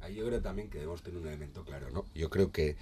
[0.00, 2.04] Ahí yo creo también que debemos tener un elemento claro, ¿no?
[2.14, 2.76] Yo creo que,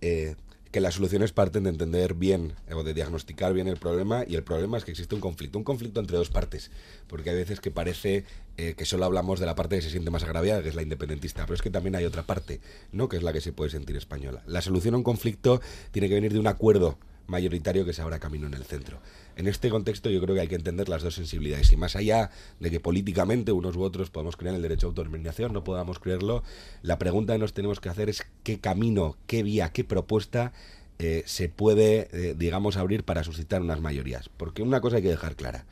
[0.00, 0.36] eh,
[0.70, 4.42] que las soluciones parten de entender bien o de diagnosticar bien el problema y el
[4.42, 6.70] problema es que existe un conflicto, un conflicto entre dos partes,
[7.08, 8.24] porque hay veces que parece
[8.56, 10.82] eh, que solo hablamos de la parte que se siente más agraviada, que es la
[10.82, 13.08] independentista, pero es que también hay otra parte, ¿no?
[13.08, 14.42] Que es la que se puede sentir española.
[14.46, 18.18] La solución a un conflicto tiene que venir de un acuerdo mayoritario que se abra
[18.18, 19.00] camino en el centro.
[19.36, 22.30] En este contexto yo creo que hay que entender las dos sensibilidades y más allá
[22.60, 26.42] de que políticamente unos u otros podamos creer el derecho a autodeterminación, no podamos creerlo,
[26.82, 30.52] la pregunta que nos tenemos que hacer es qué camino, qué vía, qué propuesta
[30.98, 34.28] eh, se puede, eh, digamos, abrir para suscitar unas mayorías.
[34.28, 35.66] Porque una cosa hay que dejar clara,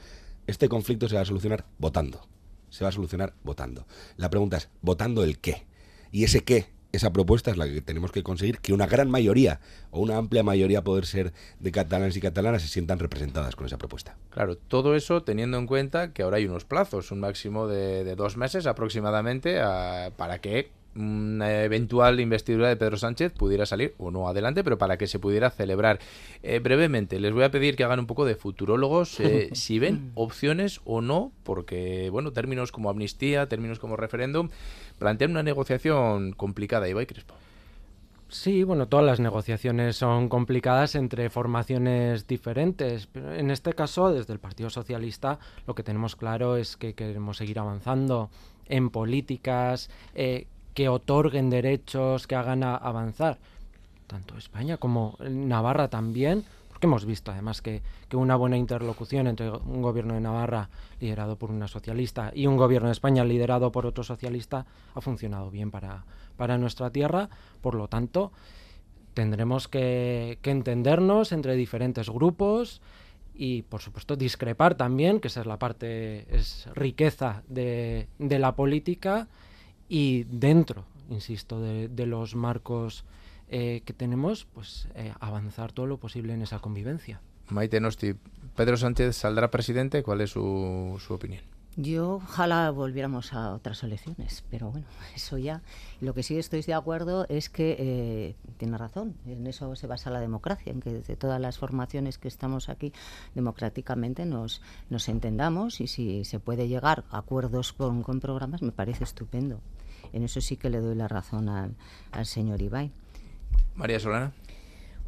[0.46, 2.26] este conflicto se va a solucionar votando,
[2.70, 3.86] se va a solucionar votando.
[4.16, 5.66] La pregunta es, ¿votando el qué?
[6.10, 9.60] Y ese qué esa propuesta es la que tenemos que conseguir que una gran mayoría
[9.90, 13.78] o una amplia mayoría poder ser de catalanes y catalanas se sientan representadas con esa
[13.78, 14.16] propuesta.
[14.30, 18.36] Claro, todo eso teniendo en cuenta que ahora hay unos plazos, un máximo de, dos
[18.36, 19.60] meses aproximadamente,
[20.16, 24.98] para que una eventual investidura de Pedro Sánchez pudiera salir o no adelante, pero para
[24.98, 26.00] que se pudiera celebrar.
[26.42, 30.12] Eh, brevemente, les voy a pedir que hagan un poco de futurólogos, eh, si ven
[30.14, 34.50] opciones o no, porque, bueno, términos como amnistía, términos como referéndum,
[34.98, 37.34] plantean una negociación complicada, Ibai Crespo.
[38.30, 44.32] Sí, bueno, todas las negociaciones son complicadas entre formaciones diferentes, pero en este caso, desde
[44.32, 48.30] el Partido Socialista, lo que tenemos claro es que queremos seguir avanzando
[48.66, 50.46] en políticas eh,
[50.80, 53.36] que otorguen derechos, que hagan avanzar
[54.06, 57.82] tanto España como Navarra también, porque hemos visto además que,
[58.14, 62.88] una buena interlocución entre un gobierno de Navarra liderado por una socialista y un gobierno
[62.88, 64.64] de España liderado por otro socialista
[64.94, 66.06] ha funcionado bien para,
[66.38, 67.28] para nuestra tierra,
[67.60, 68.32] por lo tanto
[69.12, 72.80] tendremos que, entendernos entre diferentes grupos
[73.34, 78.56] y por supuesto discrepar también, que esa es la parte, es riqueza de, de la
[78.56, 79.28] política
[79.90, 83.04] y dentro, insisto, de, los marcos
[83.48, 87.20] eh, que tenemos, pues eh, avanzar todo lo posible en esa convivencia.
[87.48, 88.14] Maite Nosti,
[88.54, 90.04] ¿Pedro Sánchez saldrá presidente?
[90.04, 91.42] ¿Cuál es su, su opinión?
[91.76, 95.62] Yo ojalá volviéramos a otras elecciones, pero bueno, eso ya.
[96.00, 100.10] Lo que sí estoy de acuerdo es que eh, tiene razón, en eso se basa
[100.10, 102.92] la democracia, en que desde todas las formaciones que estamos aquí
[103.34, 108.72] democráticamente nos, nos entendamos y si se puede llegar a acuerdos con, con programas me
[108.72, 109.60] parece estupendo.
[110.12, 111.74] En eso sí que le doy la razón al,
[112.12, 112.90] al señor Ibai.
[113.74, 114.32] María Solana.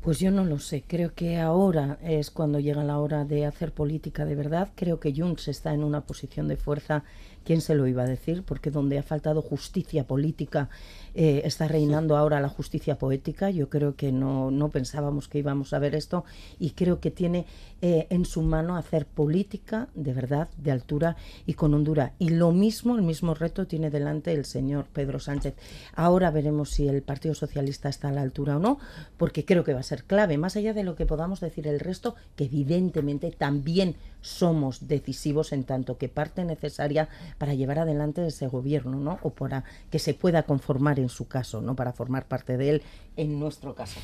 [0.02, 0.82] Pues yo no lo sé.
[0.84, 4.70] Creo que ahora es cuando llega la hora de hacer política de verdad.
[4.74, 7.04] Creo que Junts está en una posición de fuerza.
[7.44, 8.42] ¿Quién se lo iba a decir?
[8.42, 10.68] Porque donde ha faltado justicia política
[11.14, 13.50] eh, está reinando ahora la justicia poética.
[13.50, 16.24] Yo creo que no, no pensábamos que íbamos a ver esto
[16.58, 17.46] y creo que tiene
[17.82, 22.14] eh, en su mano hacer política de verdad, de altura y con hondura.
[22.18, 25.54] Y lo mismo, el mismo reto tiene delante el señor Pedro Sánchez.
[25.94, 28.78] Ahora veremos si el Partido Socialista está a la altura o no,
[29.16, 31.80] porque creo que va a ser clave, más allá de lo que podamos decir el
[31.80, 38.46] resto, que evidentemente también somos decisivos en tanto que parte necesaria para llevar adelante ese
[38.46, 39.18] gobierno, ¿no?
[39.22, 41.74] O para que se pueda conformar en su caso, ¿no?
[41.74, 42.82] Para formar parte de él
[43.16, 44.00] en nuestro caso.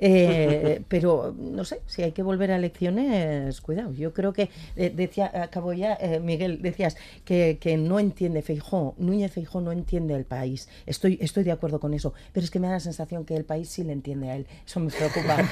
[0.00, 3.92] Eh, pero no sé, si hay que volver a elecciones, cuidado.
[3.92, 8.94] Yo creo que eh, decía, acabo ya, eh, Miguel, decías que, que no entiende Feijó,
[8.98, 10.68] Núñez Feijó no entiende el país.
[10.86, 13.44] Estoy, estoy de acuerdo con eso, pero es que me da la sensación que el
[13.44, 14.46] país sí le entiende a él.
[14.66, 15.38] Eso me preocupa.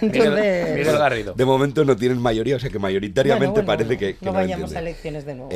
[0.00, 1.34] Entonces, Miguel Garrido.
[1.34, 4.24] De momento no tienen mayoría, o sea que mayoritariamente Bueno, bueno, parece que, bueno, que
[4.26, 4.76] no lo vayamos entiende.
[4.76, 5.50] a elecciones de nuevo.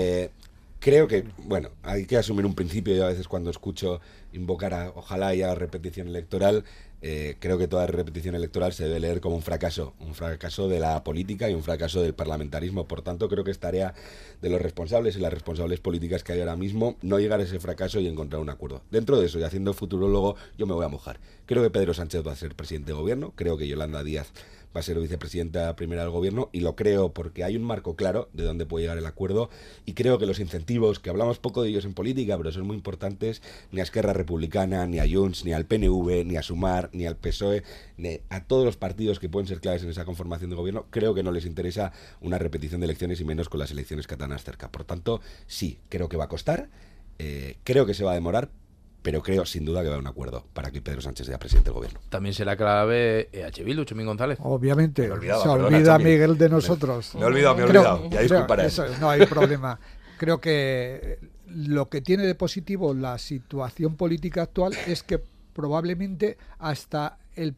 [0.80, 2.94] Creo que, bueno, hay que asumir un principio.
[2.94, 4.00] Yo a veces cuando escucho
[4.32, 6.64] invocar a ojalá haya repetición electoral,
[7.02, 10.80] eh, creo que toda repetición electoral se debe leer como un fracaso, un fracaso de
[10.80, 12.88] la política y un fracaso del parlamentarismo.
[12.88, 13.92] Por tanto, creo que es tarea
[14.40, 17.60] de los responsables y las responsables políticas que hay ahora mismo no llegar a ese
[17.60, 18.80] fracaso y encontrar un acuerdo.
[18.90, 21.20] Dentro de eso, y haciendo futurólogo, yo me voy a mojar.
[21.44, 24.32] Creo que Pedro Sánchez va a ser presidente de gobierno, creo que Yolanda Díaz
[24.74, 28.28] va a ser vicepresidenta primera del gobierno y lo creo porque hay un marco claro
[28.32, 29.50] de dónde puede llegar el acuerdo
[29.84, 32.76] y creo que los incentivos, que hablamos poco de ellos en política, pero son muy
[32.76, 37.06] importantes, ni a Esquerra Republicana, ni a Junts, ni al PNV, ni a Sumar, ni
[37.06, 37.62] al PSOE,
[37.96, 41.14] ni a todos los partidos que pueden ser claves en esa conformación de gobierno, creo
[41.14, 44.70] que no les interesa una repetición de elecciones y menos con las elecciones catalanas cerca.
[44.70, 46.68] Por tanto, sí, creo que va a costar,
[47.18, 48.50] eh, creo que se va a demorar,
[49.02, 51.38] pero creo sin duda que va a haber un acuerdo para que Pedro Sánchez sea
[51.38, 52.00] presidente del gobierno.
[52.08, 54.38] También será clave EH Bildu, Chumín González.
[54.42, 55.98] Obviamente, Me olvidaba, se perdona, olvida.
[55.98, 57.14] Miguel de nosotros.
[57.14, 58.10] me he olvidado, me he Creo- olvidado.
[58.10, 58.66] Ya disculparé.
[58.66, 59.78] eso, no hay problema.
[60.18, 65.20] Creo que lo que tiene de positivo la situación política actual es que
[65.54, 67.54] probablemente hasta el,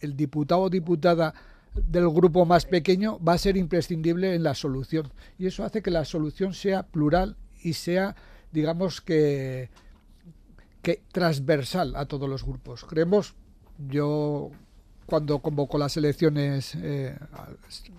[0.00, 1.34] el diputado o diputada
[1.74, 5.12] del grupo más pequeño va a ser imprescindible en la solución.
[5.38, 8.16] Y eso hace que la solución sea plural y sea,
[8.52, 9.70] digamos que,
[10.88, 12.86] que transversal a todos los grupos.
[12.86, 13.34] Creemos,
[13.90, 14.50] yo
[15.04, 17.14] cuando convocó las elecciones eh,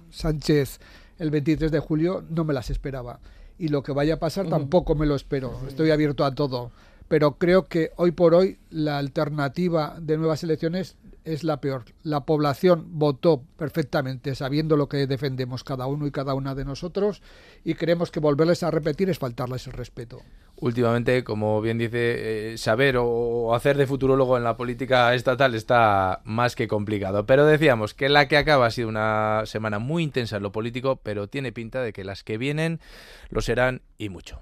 [0.10, 0.80] Sánchez
[1.20, 3.20] el 23 de julio no me las esperaba.
[3.60, 5.56] Y lo que vaya a pasar tampoco me lo espero.
[5.68, 6.72] Estoy abierto a todo.
[7.08, 11.86] Pero creo que hoy por hoy la alternativa de nuevas elecciones es la peor.
[12.02, 17.22] La población votó perfectamente sabiendo lo que defendemos cada uno y cada una de nosotros
[17.64, 20.24] y creemos que volverles a repetir es faltarles el respeto.
[20.62, 26.22] Últimamente, como bien dice, eh, saber o, hacer de futurólogo en la política estatal está
[26.26, 27.26] más que complicado.
[27.26, 30.98] Pero decíamos que la que acaba ha sido una semana muy intensa en lo político,
[30.98, 32.82] pero tiene pinta de que las que vienen
[33.30, 34.42] lo serán y mucho.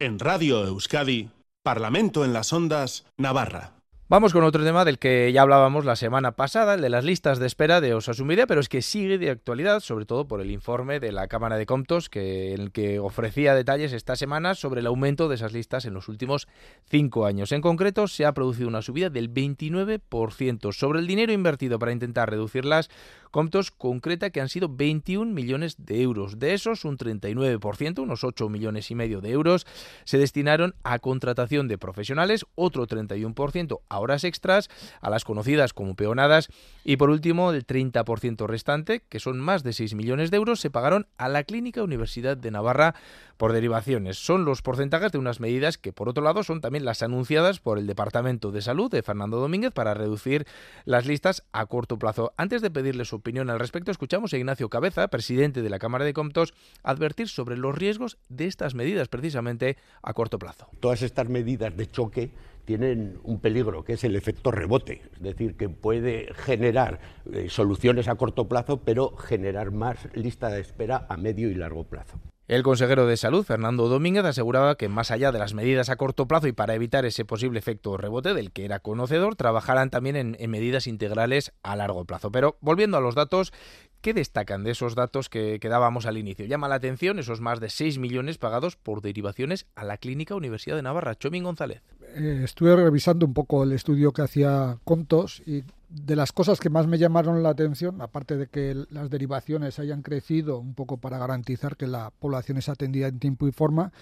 [0.00, 1.30] En Radio Euskadi,
[1.62, 3.81] Parlamento en las Ondas, Navarra.
[4.12, 7.38] Vamos con otro tema del que ya hablábamos la semana pasada, el de las listas
[7.38, 10.50] de espera de Osasun Media, pero es que sigue de actualidad, sobre todo por el
[10.50, 14.80] informe de la Cámara de Comptos, que, en el que ofrecía detalles esta semana sobre
[14.80, 16.46] el aumento de esas listas en los últimos
[16.90, 17.52] cinco años.
[17.52, 22.28] En concreto, se ha producido una subida del 29% sobre el dinero invertido para intentar
[22.28, 22.90] reducirlas.
[23.32, 26.38] Comptos concreta que han sido 21 millones de euros.
[26.38, 29.66] De esos, un 39%, unos 8 millones y medio de euros,
[30.04, 34.68] se destinaron a contratación de profesionales, otro 31% a horas extras,
[35.00, 36.50] a las conocidas como peonadas
[36.84, 40.70] y por último el 30% restante, que son más de 6 millones de euros, se
[40.70, 42.94] pagaron a la Clínica Universidad de Navarra
[43.42, 44.18] por derivaciones.
[44.18, 47.76] Son los porcentajes de unas medidas que por otro lado son también las anunciadas por
[47.76, 50.46] el Departamento de Salud de Fernando Domínguez para reducir
[50.84, 52.32] las listas a corto plazo.
[52.36, 56.04] Antes de pedirle su opinión al respecto, escuchamos a Ignacio Cabeza, presidente de la Cámara
[56.04, 60.68] de Comptos, advertir sobre los riesgos de estas medidas precisamente a corto plazo.
[60.78, 62.30] Todas estas medidas de choque
[62.64, 67.00] tienen un peligro, que es el efecto rebote, es decir, que puede generar
[67.32, 71.82] eh, soluciones a corto plazo, pero generar más lista de espera a medio y largo
[71.82, 72.20] plazo.
[72.52, 76.28] El consejero de Salud, Fernando Domínguez, aseguraba que más allá de las medidas a corto
[76.28, 80.50] plazo y para evitar ese posible efecto rebote del que era conocedor, trabajarán también en,
[80.50, 82.30] medidas integrales a largo plazo.
[82.30, 83.54] Pero volviendo a los datos,
[84.02, 86.44] ¿Qué destacan de esos datos que, que, dábamos al inicio?
[86.44, 90.74] Llama la atención esos más de 6 millones pagados por derivaciones a la Clínica Universidad
[90.74, 91.14] de Navarra.
[91.14, 91.82] Chomín González.
[92.16, 95.62] Eh, estuve revisando un poco el estudio que hacía Contos y
[95.92, 100.02] de las cosas que más me llamaron la atención, aparte de que las derivaciones hayan
[100.02, 103.92] crecido un poco para garantizar que la población es atendida en tiempo y forma,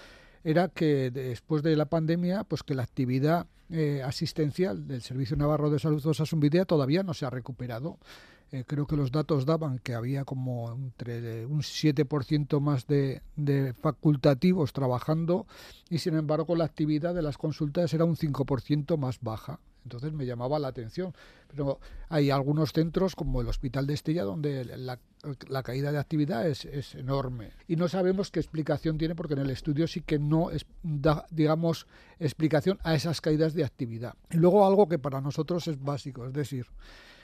[0.43, 5.69] era que después de la pandemia, pues que la actividad eh, asistencial del Servicio Navarro
[5.69, 7.97] de Salud Osasunbidea todavía no se ha recuperado.
[8.53, 13.21] Eh, creo que los datos daban que había como entre un 7% más de,
[13.79, 15.47] facultativos trabajando
[15.89, 19.59] y sin embargo la actividad de las consultas era un 5% más baja.
[19.83, 21.13] Entonces me llamaba la atención.
[21.47, 21.79] Pero
[22.09, 24.99] hay algunos centros como el Hospital de Estella donde la,
[25.47, 27.51] la caída de actividad es, es, enorme.
[27.67, 31.25] Y no sabemos qué explicación tiene porque en el estudio sí que no es, da,
[31.31, 31.87] digamos,
[32.19, 34.13] explicación a esas caídas de actividad.
[34.29, 36.67] Y luego algo que para nosotros es básico, es decir,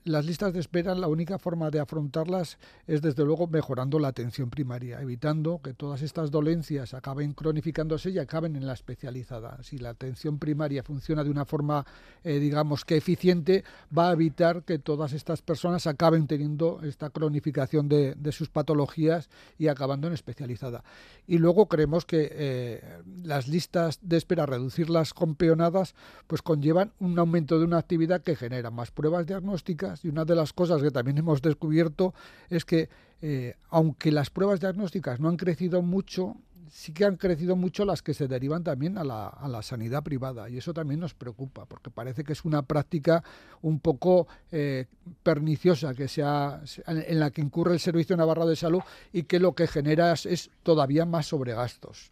[0.04, 4.50] las listas de espera, la única forma de afrontarlas es desde luego mejorando la atención
[4.50, 9.62] primaria, evitando que todas estas dolencias acaben cronificándose y acaben en la especializada.
[9.62, 11.86] Si la atención primaria funciona de una forma,
[12.24, 13.64] eh, digamos que eficiente,
[13.96, 19.68] va a evitar que todas estas personas acaben teniendo esta cronificación de, sus patologías y
[19.68, 20.84] acabando en especializada.
[21.26, 25.94] Y luego creemos que eh, las listas de espera, reducirlas con peonadas,
[26.26, 30.34] pues conllevan un aumento de una actividad que genera más pruebas diagnósticas y una de
[30.34, 32.14] las cosas que también hemos descubierto
[32.48, 32.88] es que
[33.20, 36.36] eh, aunque las pruebas diagnósticas no han crecido mucho,
[36.70, 40.02] sí que han crecido mucho las que se derivan también a la, a la, sanidad
[40.02, 43.24] privada y eso también nos preocupa porque parece que es una práctica
[43.62, 44.86] un poco eh,
[45.22, 48.82] perniciosa que sea en la que incurre el Servicio Navarro de Salud
[49.12, 52.10] y que lo que genera es, es todavía más sobregastos.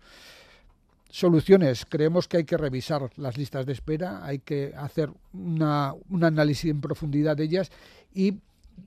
[1.17, 1.87] Soluciones.
[1.87, 6.71] Creemos que hay que revisar las listas de espera, hay que hacer una, un análisis
[6.71, 7.71] en profundidad de ellas
[8.13, 8.39] y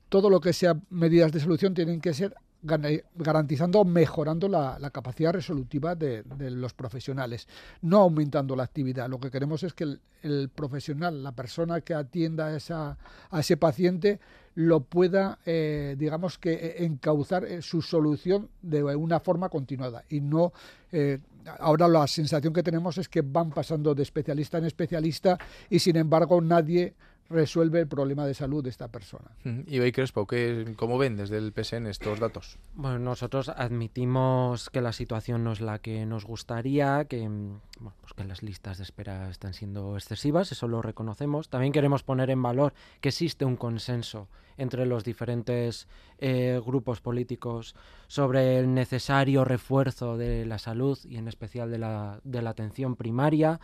[0.10, 5.96] todo lo que sea medidas de solución tienen que ser garantizando, mejorando la, capacidad resolutiva
[5.96, 7.48] de, los profesionales,
[7.82, 9.10] no aumentando la actividad.
[9.10, 12.98] Lo que queremos es que el, profesional, la persona que atienda a, esa,
[13.32, 14.20] a ese paciente,
[14.54, 20.52] lo pueda, eh, digamos que, encauzar su solución de una forma continuada y no
[20.92, 21.20] eh,
[21.60, 25.38] ahora la sensación que tenemos es que van pasando de especialista en especialista
[25.70, 26.94] y sin embargo nadie
[27.30, 29.32] resuelve el problema de salud de esta persona.
[29.68, 32.58] Y hoy Crespo, ¿qué, ¿cómo ven desde el PSN estos datos?
[32.74, 38.14] Bueno, nosotros admitimos que la situación no es la que nos gustaría, que, bueno, pues
[38.16, 41.50] que las listas de espera están siendo excesivas, eso lo reconocemos.
[41.50, 44.28] También queremos poner en valor que existe un consenso
[44.58, 47.76] entre los diferentes eh, grupos políticos
[48.08, 52.96] sobre el necesario refuerzo de la salud y en especial de la, de la atención
[52.96, 53.60] primaria.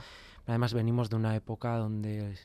[0.47, 2.37] Además venimos de una época donde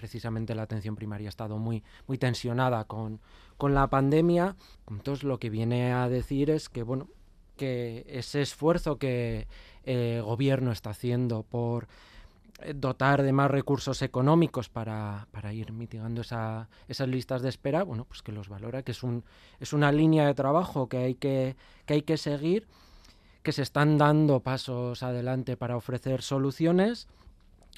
[0.00, 3.20] precisamente la atención primaria ha estado muy, muy tensionada con,
[3.58, 4.56] con la pandemia.
[4.88, 7.06] Entonces lo que viene a decir es que, bueno,
[7.58, 9.46] que ese esfuerzo que
[9.84, 11.86] el gobierno está haciendo por
[12.74, 18.06] dotar de más recursos económicos para, para ir mitigando esa, esas listas de espera, bueno,
[18.06, 19.22] pues que los valora, que es, un,
[19.60, 22.66] es una línea de trabajo que hay que, que hay que seguir,
[23.42, 27.06] que se están dando pasos adelante para ofrecer soluciones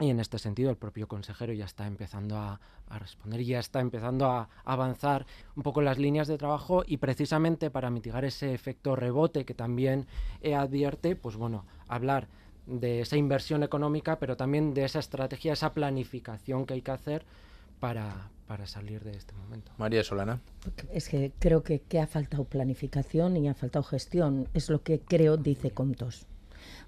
[0.03, 3.81] y en este sentido el propio consejero ya está empezando a, a responder, ya está
[3.81, 5.27] empezando a, avanzar
[5.57, 10.07] un poco las líneas de trabajo y precisamente para mitigar ese efecto rebote que también
[10.41, 12.29] eh, advierte, pues bueno, hablar
[12.67, 17.25] de esa inversión económica, pero también de esa estrategia, esa planificación que hay que hacer
[17.81, 19.73] para, para salir de este momento.
[19.79, 20.41] María Solana.
[20.93, 25.01] Es que creo que, que ha faltado planificación y ha faltado gestión, es lo que
[25.01, 26.27] creo dice Contos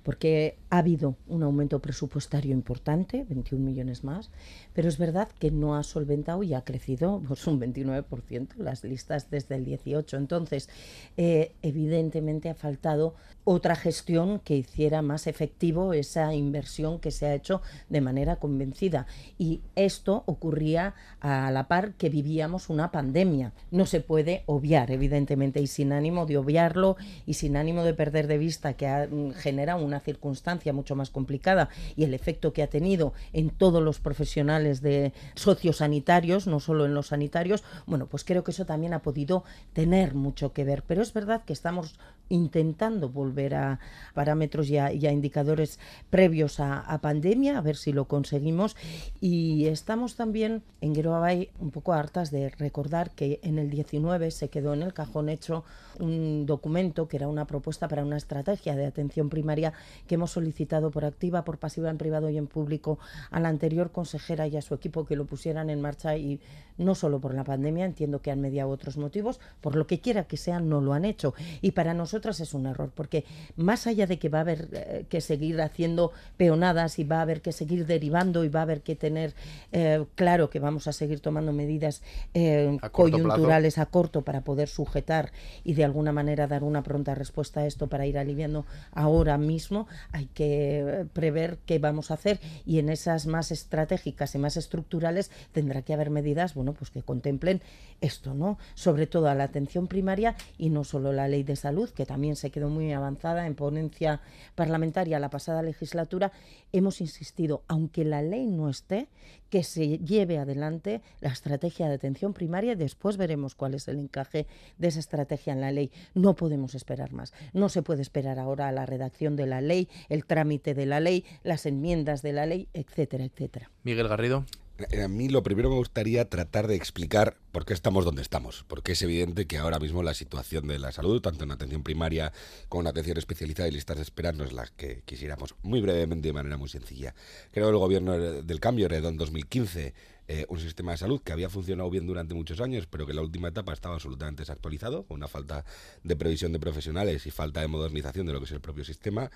[0.05, 4.31] porque ha habido un aumento presupuestario importante, 21 millones más,
[4.75, 9.31] pero es verdad que no ha solventado y ha crecido pues, un 29% las listas
[9.31, 10.17] desde el 18.
[10.17, 10.69] Entonces,
[11.17, 17.35] eh, evidentemente ha faltado otra gestión que hiciera más efectivo esa inversión que se ha
[17.35, 19.07] hecho de manera convencida.
[19.39, 23.53] Y esto ocurría a la par que vivíamos una pandemia.
[23.71, 26.97] No se puede obviar, evidentemente, y sin ánimo de obviarlo
[27.27, 31.11] y sin ánimo de perder de vista que ha generado manera una circunstancia mucho más
[31.11, 36.84] complicada y el efecto que ha tenido en todos los profesionales de sociosanitarios, no solo
[36.84, 40.82] en los sanitarios, bueno, pues creo que eso también ha podido tener mucho que ver.
[40.86, 41.95] Pero es verdad que estamos
[42.28, 43.78] intentando volver a
[44.14, 45.78] parámetros y a, indicadores
[46.11, 48.76] previos a, pandemia, a ver si lo conseguimos.
[49.20, 54.49] Y estamos también en Geroabay un poco hartas de recordar que en el 19 se
[54.49, 55.64] quedó en el cajón hecho
[56.01, 59.72] un documento que era una propuesta para una estrategia de atención primaria
[60.07, 62.99] que hemos solicitado por activa, por pasiva en privado y en público
[63.30, 66.41] a la anterior consejera y a su equipo que lo pusieran en marcha y
[66.79, 70.25] no solo por la pandemia, entiendo que han mediado otros motivos, por lo que quiera
[70.25, 71.35] que sean, no lo han hecho.
[71.61, 73.25] Y para nosotras es un error, porque
[73.57, 77.22] más allá de que va a haber eh, que seguir haciendo peonadas y va a
[77.22, 79.35] haber que seguir derivando y va a haber que tener
[79.72, 82.03] eh, claro que vamos a seguir tomando medidas
[82.35, 87.61] eh, coyunturales a corto para poder sujetar y de alguna manera dar una pronta respuesta
[87.61, 92.79] a esto para ir aliviando ahora mismo, hay que prever qué vamos a hacer y
[92.79, 97.61] en esas más estratégicas y más estructurales tendrá que haber medidas, pues que contemplen
[98.01, 98.59] esto, ¿no?
[98.75, 102.37] Sobre todo a la atención primaria y no solo la ley de salud, que también
[102.37, 104.21] se quedó muy avanzada en ponencia
[104.55, 106.33] parlamentaria la pasada legislatura,
[106.73, 109.09] hemos insistido, aunque la ley no esté,
[109.51, 114.01] que se lleve adelante la estrategia de atención primaria y después veremos cuál es el
[114.01, 114.49] encaje
[114.79, 115.93] de esa estrategia en la ley.
[116.15, 117.33] No podemos esperar más.
[117.53, 120.99] No se puede esperar ahora a la redacción de la ley, el trámite de la
[120.99, 123.71] ley, las enmiendas de la ley, etcétera, etcétera.
[123.85, 124.45] Miguel Garrido.
[124.79, 128.64] Eh, a mí lo primero me gustaría tratar de explicar por qué estamos donde estamos,
[128.66, 132.33] porque es evidente que ahora mismo la situación de la salud, tanto en atención primaria
[132.68, 135.55] como en atención especializada y listas de no es la que quisiéramos.
[135.62, 137.14] Muy brevemente, de manera muy sencilla.
[137.53, 139.95] Creo que el gobierno del cambio heredó en 2015
[140.27, 143.16] eh, un sistema de salud que había funcionado bien durante muchos años, pero que en
[143.16, 145.64] la última etapa estaba absolutamente desactualizado, con una falta
[146.03, 149.31] de previsión de profesionales y falta de modernización de lo que es el propio sistema.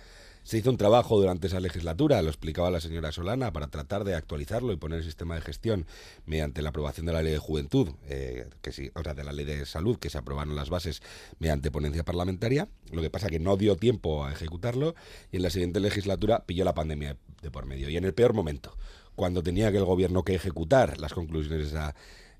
[0.48, 4.14] Se hizo un trabajo durante esa legislatura, lo explicaba la señora Solana, para tratar de
[4.14, 5.84] actualizarlo y poner el sistema de gestión
[6.24, 9.32] mediante la aprobación de la ley de juventud, eh, que sí, o sea, de la
[9.32, 11.02] ley de salud, que se aprobaron las bases
[11.38, 12.66] mediante ponencia parlamentaria.
[12.92, 14.94] Lo que pasa que no dio tiempo a ejecutarlo
[15.30, 18.32] y en la siguiente legislatura pilló la pandemia de por medio y en el peor
[18.32, 18.74] momento
[19.16, 21.74] cuando tenía que el gobierno que ejecutar las conclusiones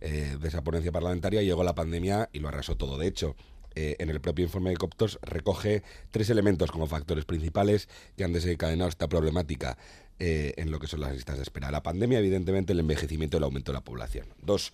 [0.01, 2.97] eh, de esa ponencia parlamentaria, llegó la pandemia y lo arrasó todo.
[2.97, 3.37] De hecho,
[3.81, 8.33] eh, en el propio informe de Coptos recoge tres elementos como factores principales que han
[8.33, 9.79] desencadenado esta problemática
[10.19, 11.71] eh, en lo que son las listas de espera.
[11.71, 14.27] La pandemia, evidentemente, el envejecimiento y el aumento de la población.
[14.43, 14.73] Dos,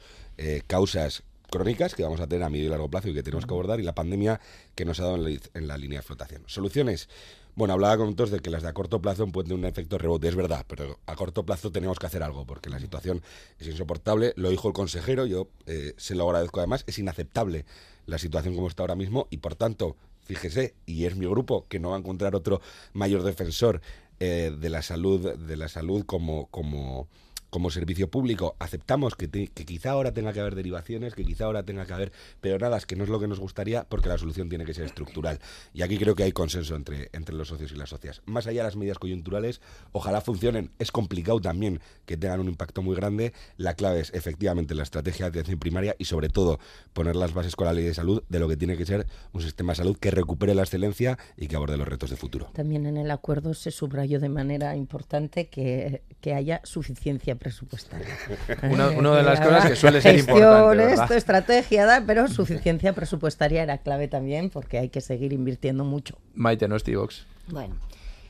[0.66, 3.52] causas crónicas que vamos a tener a medio y largo plazo y que tenemos que
[3.52, 4.40] abordar y la pandemia
[4.74, 6.42] que nos ha dado en en la línea de flotación.
[6.46, 7.10] Soluciones.
[7.56, 9.98] Bueno, hablaba con todos de que las de a corto plazo pueden tener un efecto
[9.98, 13.22] rebote, es verdad, pero a corto plazo tenemos que hacer algo porque la situación
[13.60, 14.32] es insoportable.
[14.36, 17.66] Lo dijo el consejero, yo eh, se lo agradezco además, es inaceptable
[18.06, 21.78] la situación como está ahora mismo y por tanto, fíjese, y es mi grupo que
[21.78, 22.60] no va a encontrar otro
[22.92, 23.80] mayor defensor
[24.20, 27.08] eh, de la salud, de la salud como, como
[27.54, 31.86] como servicio público aceptamos que, quizá ahora tenga que haber derivaciones, que quizá ahora tenga
[31.86, 34.74] que haber peonadas, que no es lo que nos gustaría, porque la solución tiene que
[34.74, 35.38] ser estructural.
[35.72, 38.22] Y aquí creo que hay consenso entre, entre los socios y las socias.
[38.24, 39.60] Más allá de las medidas coyunturales,
[39.92, 40.72] ojalá funcionen.
[40.80, 43.32] Es complicado también que tengan un impacto muy grande.
[43.56, 46.58] La clave es efectivamente la estrategia de atención primaria y sobre todo
[46.92, 49.42] poner las bases con la ley de salud de lo que tiene que ser un
[49.42, 52.50] sistema de salud que recupere la excelencia y que aborde los retos de futuro.
[52.52, 58.08] También en el acuerdo se subrayó de manera importante que, que haya suficiencia presupuestaria.
[58.62, 60.94] una, de las cosas que suele ser importante.
[60.94, 66.18] Esto, estrategia, pero suficiencia presupuestaria era clave también porque hay que seguir invirtiendo mucho.
[66.34, 67.26] Maite, no Vox.
[67.48, 67.76] Bueno.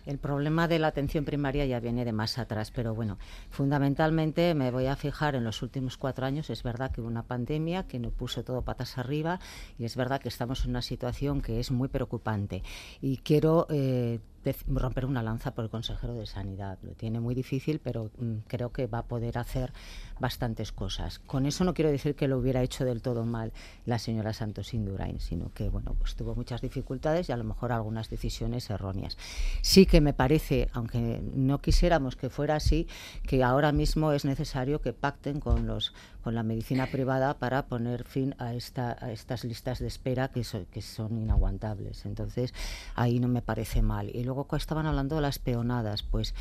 [0.07, 3.17] El problema de la atención primaria ya viene de más atrás, pero bueno,
[3.49, 6.51] fundamentalmente me voy a fijar en los últimos cuatro años.
[6.51, 9.41] Es verdad que hubo una pandemia que nos puso todo patas arriba
[9.79, 12.63] y es verdad que estamos en una situación que es muy preocupante.
[13.01, 14.21] Y quiero eh,
[14.67, 16.79] romper una lanza por el consejero de Sanidad.
[16.83, 19.73] Lo tiene muy difícil, pero mm, creo que va a poder hacer
[20.21, 21.19] bastantes cosas.
[21.19, 23.53] Con eso no quiero decir que lo hubiera hecho del todo mal
[23.85, 27.73] la señora Santos Indurain, sino que bueno, pues tuvo muchas dificultades y a lo mejor
[27.73, 29.17] algunas decisiones erróneas.
[29.63, 32.87] Sí que me parece, aunque no quisiéramos que fuera así,
[33.27, 35.93] que ahora mismo es necesario que pacten con los
[36.25, 40.43] con la medicina privada para poner fin a, esta, a estas listas de espera que,
[40.71, 42.07] que son inaguantables.
[42.07, 42.55] Entonces,
[42.95, 44.09] ahí no me parece mal.
[44.09, 46.35] Y luego estaban hablando de las peonadas, pues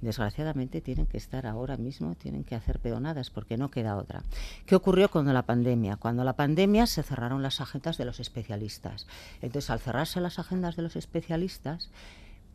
[0.00, 4.22] desgraciadamente tienen que estar ahora mismo, tienen que hacer peonadas porque no queda otra.
[4.66, 5.96] ¿Qué ocurrió con la pandemia?
[5.96, 9.06] Cuando la pandemia se cerraron las agendas de los especialistas.
[9.42, 11.90] Entonces, al cerrarse las agendas de los especialistas,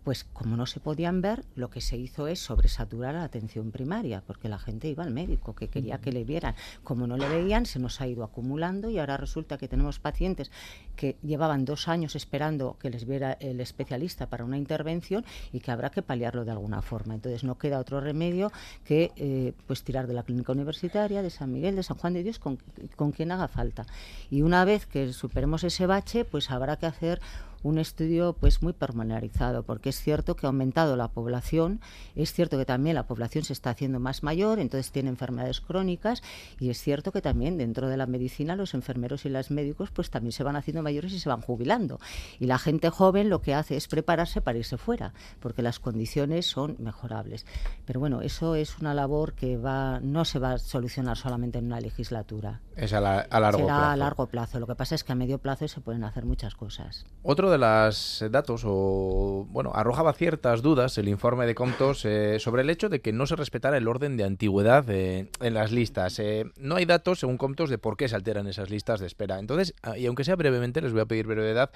[0.03, 4.21] pues como no se podían ver, lo que se hizo es sobresaturar la atención primaria,
[4.25, 6.55] porque la gente iba al médico, que quería que le vieran.
[6.83, 10.51] Como no le veían, se nos ha ido acumulando y ahora resulta que tenemos pacientes
[10.95, 15.71] que llevaban dos años esperando que les viera el especialista para una intervención y que
[15.71, 17.15] habrá que paliarlo de alguna forma.
[17.15, 18.51] Entonces no queda otro remedio
[18.83, 22.23] que eh, pues tirar de la clínica universitaria, de San Miguel, de San Juan de
[22.23, 22.59] Dios, con,
[22.95, 23.85] con quien haga falta.
[24.29, 27.21] Y una vez que superemos ese bache, pues habrá que hacer
[27.63, 31.81] un estudio pues muy pormenorizado, porque es cierto que ha aumentado la población,
[32.15, 36.21] es cierto que también la población se está haciendo más mayor, entonces tiene enfermedades crónicas
[36.59, 40.09] y es cierto que también dentro de la medicina los enfermeros y los médicos pues
[40.09, 41.99] también se van haciendo mayores y se van jubilando.
[42.39, 46.45] Y la gente joven lo que hace es prepararse para irse fuera, porque las condiciones
[46.45, 47.45] son mejorables.
[47.85, 51.65] Pero bueno, eso es una labor que va no se va a solucionar solamente en
[51.65, 52.61] una legislatura.
[52.75, 53.85] Es a, largo Será plazo.
[53.85, 54.59] a largo plazo.
[54.59, 57.05] Lo que pasa es que a medio plazo se pueden hacer muchas cosas.
[57.21, 62.63] Otro de los datos, o bueno, arrojaba ciertas dudas el informe de Comptos eh, sobre
[62.63, 66.19] el hecho de que no se respetara el orden de antigüedad eh, en las listas.
[66.19, 69.39] Eh, no hay datos, según Comptos, de por qué se alteran esas listas de espera.
[69.39, 71.71] Entonces, ah, y aunque sea brevemente, les voy a pedir brevedad,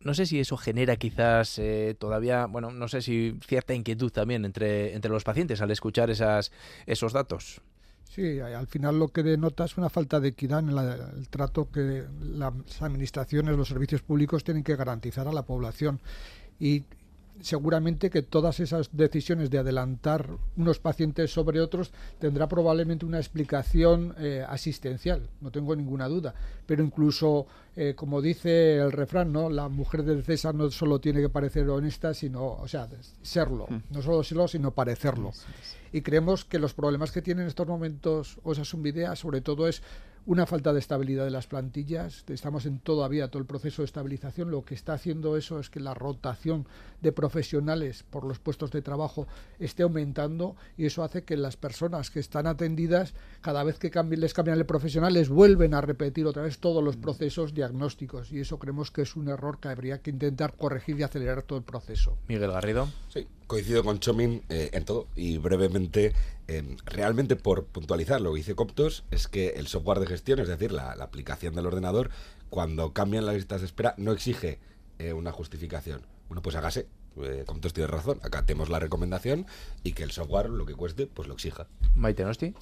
[0.00, 1.60] no sé si eso genera quizás
[1.98, 6.52] todavía, bueno, no sé si cierta inquietud también entre, entre los pacientes al escuchar esas,
[6.86, 7.60] esos datos.
[8.08, 12.04] Sí, al final lo que denota es una falta de equidad en el trato que
[12.20, 16.00] las administraciones, los servicios públicos tienen que garantizar a la población.
[16.60, 16.84] Y
[17.40, 24.14] seguramente que todas esas decisiones de adelantar unos pacientes sobre otros tendrá probablemente una explicación
[24.18, 26.34] eh, asistencial, no tengo ninguna duda.
[26.66, 29.50] Pero incluso, eh, como dice el refrán, ¿no?
[29.50, 32.88] la mujer del César no solo tiene que parecer honesta, sino, o sea,
[33.22, 33.94] serlo, mm.
[33.94, 35.32] no solo serlo, sino parecerlo.
[35.92, 39.82] Y creemos que los problemas que tienen en estos momentos Osasunvidea, sobre todo, es
[40.26, 42.24] una falta de estabilidad de las plantillas.
[42.28, 44.50] Estamos en todavía todo el proceso de estabilización.
[44.50, 46.66] Lo que está haciendo eso es que la rotación
[47.04, 49.28] de profesionales por los puestos de trabajo
[49.60, 54.34] esté aumentando y eso hace que las personas que están atendidas, cada vez que les
[54.34, 58.58] cambian el profesional, les vuelven a repetir otra vez todos los procesos diagnósticos y eso
[58.58, 62.16] creemos que es un error que habría que intentar corregir y acelerar todo el proceso.
[62.26, 62.88] Miguel Garrido.
[63.10, 66.14] Sí, coincido con Chomin eh, en todo y brevemente,
[66.48, 70.48] eh, realmente por puntualizar lo que dice Coptos es que el software de gestión, es
[70.48, 72.10] decir, la, aplicación del ordenador,
[72.48, 74.58] cuando cambian las listas de espera no exige
[74.98, 76.13] eh, una justificación.
[76.28, 76.86] Bueno, pues hágase.
[77.46, 79.46] Coptos tiene razón, acatemos la recomendación
[79.84, 81.68] y que el software lo que cueste, pues lo exija.
[81.94, 82.54] Maite Nosti.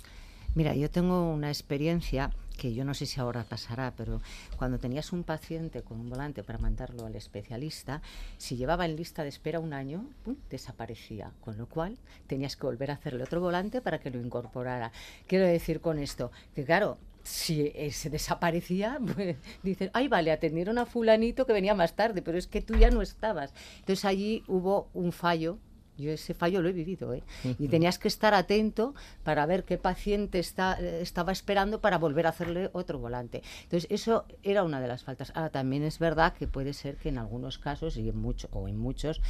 [0.54, 4.20] Mira, yo tengo una experiencia que yo no sé si ahora pasará, pero
[4.58, 8.02] cuando tenías un paciente con un volante para mandarlo al especialista,
[8.36, 10.04] si llevaba en lista de espera un año,
[10.50, 11.96] desaparecía, con lo cual
[12.26, 14.92] tenías que volver a hacerle otro volante para que lo incorporara.
[15.26, 20.78] Quiero decir con esto que, claro, si eh, se desaparecía, pues dicen, ay, vale, atendieron
[20.78, 23.52] a fulanito que venía más tarde, pero es que tú ya no estabas.
[23.80, 25.58] Entonces allí hubo un fallo
[25.98, 27.22] yo ese fallo lo he vivido, ¿eh?
[27.58, 32.30] Y tenías que estar atento para ver qué paciente está, estaba esperando para volver a
[32.30, 33.42] hacerle otro volante.
[33.64, 35.32] Entonces, eso era una de las faltas.
[35.34, 38.68] Ahora, también es verdad que puede ser que en algunos casos, y en muchos, o
[38.68, 39.20] en muchos,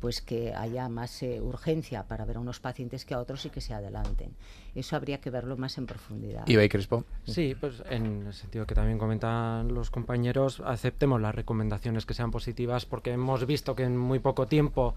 [0.00, 3.50] pues que haya más eh, urgencia para ver a unos pacientes que a otros y
[3.50, 4.34] que se adelanten.
[4.74, 6.46] Eso habría que verlo más en profundidad.
[6.46, 7.04] ¿Y Crespo?
[7.24, 12.30] Sí, pues en el sentido que también comentan los compañeros, aceptemos las recomendaciones que sean
[12.30, 14.94] positivas porque hemos visto que en muy poco tiempo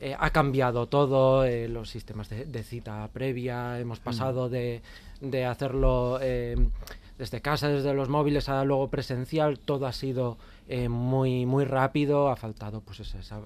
[0.00, 4.02] eh, ha cambiado todo, eh, los sistemas de, cita previa, hemos mm.
[4.02, 4.82] pasado de,
[5.20, 6.56] de, hacerlo eh,
[7.18, 10.38] desde casa, desde los móviles a luego presencial, todo ha sido
[10.88, 13.40] muy, muy rápido, ha faltado pues esa,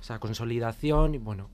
[0.00, 1.50] esa consolidación y bueno,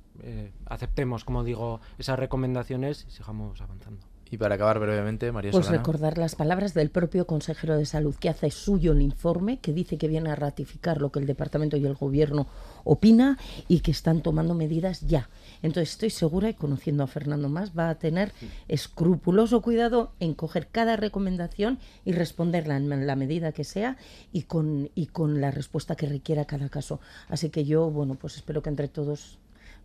[0.66, 4.13] aceptemos, como digo, esas recomendaciones y sigamos avanzando.
[4.30, 8.28] Y para acabar brevemente, María Pues recordar las palabras del propio consejero de salud que
[8.28, 11.86] hace suyo el informe, que dice que viene a ratificar lo que el departamento y
[11.86, 12.46] el gobierno
[12.84, 15.28] opina y que están tomando medidas ya.
[15.62, 18.32] Entonces estoy segura y conociendo a Fernando más va a tener
[18.68, 23.96] escrupuloso cuidado en coger cada recomendación y responderla en la medida que sea
[24.32, 27.00] y con y con la respuesta que requiera cada caso.
[27.28, 29.38] Así que yo, bueno, pues espero que entre todos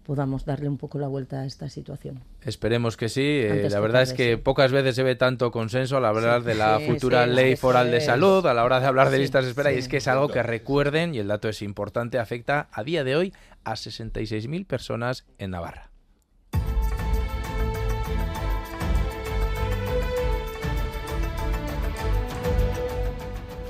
[0.09, 2.19] podamos darle un poco la vuelta a esta situación.
[2.41, 3.21] Esperemos que sí.
[3.21, 6.79] Eh, la verdad es que pocas veces se ve tanto consenso al hablar de la
[6.79, 9.77] futura ley foral de salud, a la hora de hablar de listas de espera, y
[9.77, 13.15] es que es algo que recuerden, y el dato es importante, afecta a día de
[13.15, 13.33] hoy
[13.63, 15.88] a 66.000 personas en Navarra.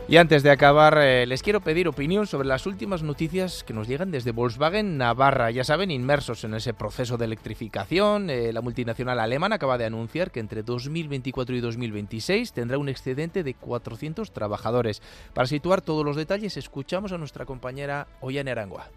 [0.09, 3.87] Y antes de acabar, eh, les quiero pedir opinión sobre las últimas noticias que nos
[3.87, 5.51] llegan desde Volkswagen Navarra.
[5.51, 10.31] Ya saben, inmersos en ese proceso de electrificación, eh, la multinacional alemana acaba de anunciar
[10.31, 15.03] que entre 2024 y 2026 tendrá un excedente de 400 trabajadores.
[15.35, 18.89] Para situar todos los detalles, escuchamos a nuestra compañera Ollane Arangua.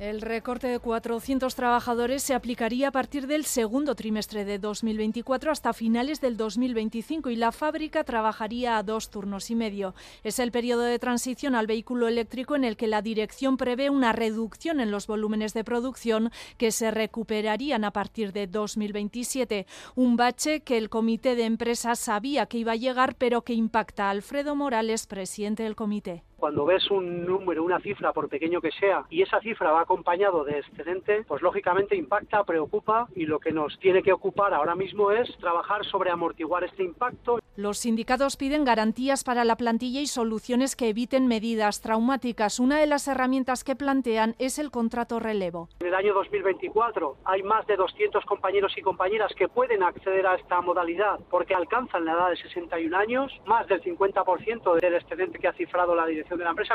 [0.00, 5.74] El recorte de 400 trabajadores se aplicaría a partir del segundo trimestre de 2024 hasta
[5.74, 9.94] finales del 2025 y la fábrica trabajaría a dos turnos y medio.
[10.24, 14.12] Es el periodo de transición al vehículo eléctrico en el que la dirección prevé una
[14.14, 19.66] reducción en los volúmenes de producción que se recuperarían a partir de 2027.
[19.96, 24.06] Un bache que el comité de empresas sabía que iba a llegar pero que impacta
[24.06, 26.24] a Alfredo Morales, presidente del comité.
[26.40, 30.42] Cuando ves un número, una cifra, por pequeño que sea, y esa cifra va acompañado
[30.42, 35.10] de excedente, pues lógicamente impacta, preocupa y lo que nos tiene que ocupar ahora mismo
[35.10, 37.40] es trabajar sobre amortiguar este impacto.
[37.56, 42.58] Los sindicatos piden garantías para la plantilla y soluciones que eviten medidas traumáticas.
[42.58, 45.68] Una de las herramientas que plantean es el contrato relevo.
[45.80, 50.36] En el año 2024 hay más de 200 compañeros y compañeras que pueden acceder a
[50.36, 55.48] esta modalidad porque alcanzan la edad de 61 años, más del 50% del excedente que
[55.48, 56.29] ha cifrado la dirección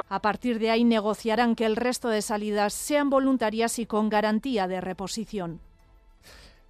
[0.10, 4.68] A partir de ahí negociarán que el resto de salidas sean voluntarias y con garantía
[4.68, 5.60] de reposición.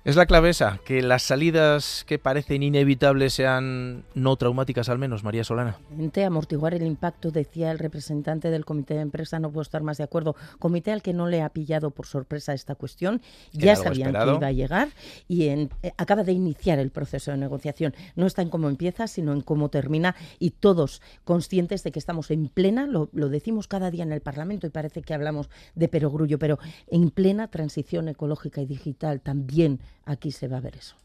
[0.05, 5.23] Es la clave esa, que las salidas que parecen inevitables sean no traumáticas al menos,
[5.23, 5.79] María Solana.
[6.27, 10.03] Amortiguar el impacto, decía el representante del comité de empresa, no puedo estar más de
[10.03, 10.35] acuerdo.
[10.59, 13.19] Comité al que no le ha pillado por sorpresa esta cuestión,
[13.51, 14.89] ya sabían que iba a llegar
[15.27, 17.95] y en, eh, acaba de iniciar el proceso de negociación.
[18.15, 22.29] No está en cómo empieza, sino en cómo termina y todos conscientes de que estamos
[22.29, 25.87] en plena, lo, lo decimos cada día en el Parlamento y parece que hablamos de
[25.87, 26.59] perogrullo, pero
[26.91, 30.95] en plena transición ecológica y digital también aquí se va a ver eso.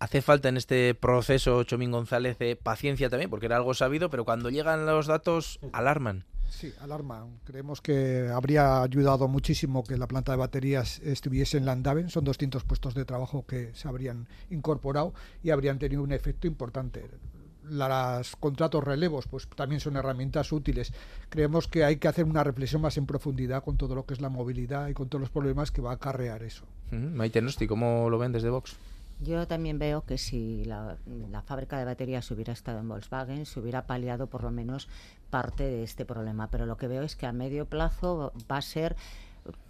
[0.00, 4.24] Hace falta en este proceso, Chomín González, de paciencia también, porque era algo sabido, pero
[4.24, 6.24] cuando llegan los datos, alarman.
[6.50, 7.40] Sí, alarman.
[7.44, 12.10] Creemos que habría ayudado muchísimo que la planta de baterías estuviese en Landaven.
[12.10, 17.04] Son 200 puestos de trabajo que se habrían incorporado y habrían tenido un efecto importante.
[17.70, 20.92] Los contratos relevos pues también son herramientas útiles.
[21.28, 24.20] Creemos que hay que hacer una reflexión más en profundidad con todo lo que es
[24.20, 26.64] la movilidad y con todos los problemas que va a acarrear eso.
[26.90, 28.76] Maite Nosti, ¿cómo lo ven desde Vox?
[29.20, 30.96] Yo también veo que si la,
[31.30, 34.88] la, fábrica de baterías hubiera estado en Volkswagen, se hubiera paliado por lo menos
[35.28, 36.50] parte de este problema.
[36.50, 38.94] Pero lo que veo es que a medio plazo va a ser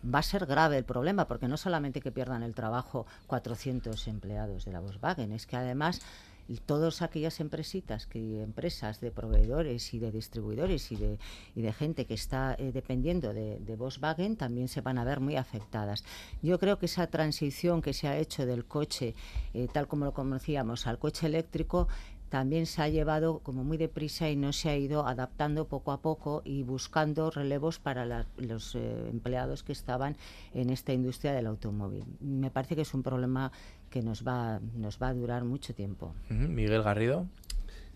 [0.03, 4.65] va a ser grave el problema, porque no solamente que pierdan el trabajo 400 empleados
[4.65, 6.01] de la Volkswagen, es que además
[6.49, 11.19] y todas aquellas empresitas, que, empresas de proveedores y de distribuidores y de,
[11.55, 15.37] y de gente que está eh, dependiendo de, Volkswagen también se van a ver muy
[15.37, 16.05] afectadas.
[16.43, 19.15] Yo creo que esa transición que se ha hecho del coche,
[19.55, 21.87] eh, tal como lo conocíamos, al coche eléctrico,
[22.29, 26.01] también se ha llevado como muy deprisa y no se ha ido adaptando poco a
[26.01, 30.17] poco y buscando relevos para la, los eh, empleados que estaban
[30.53, 32.05] en esta industria del automóvil.
[32.21, 33.51] Me parece que es un problema
[33.91, 36.15] que nos va, nos va a durar mucho tiempo.
[36.29, 37.27] Miguel Garrido.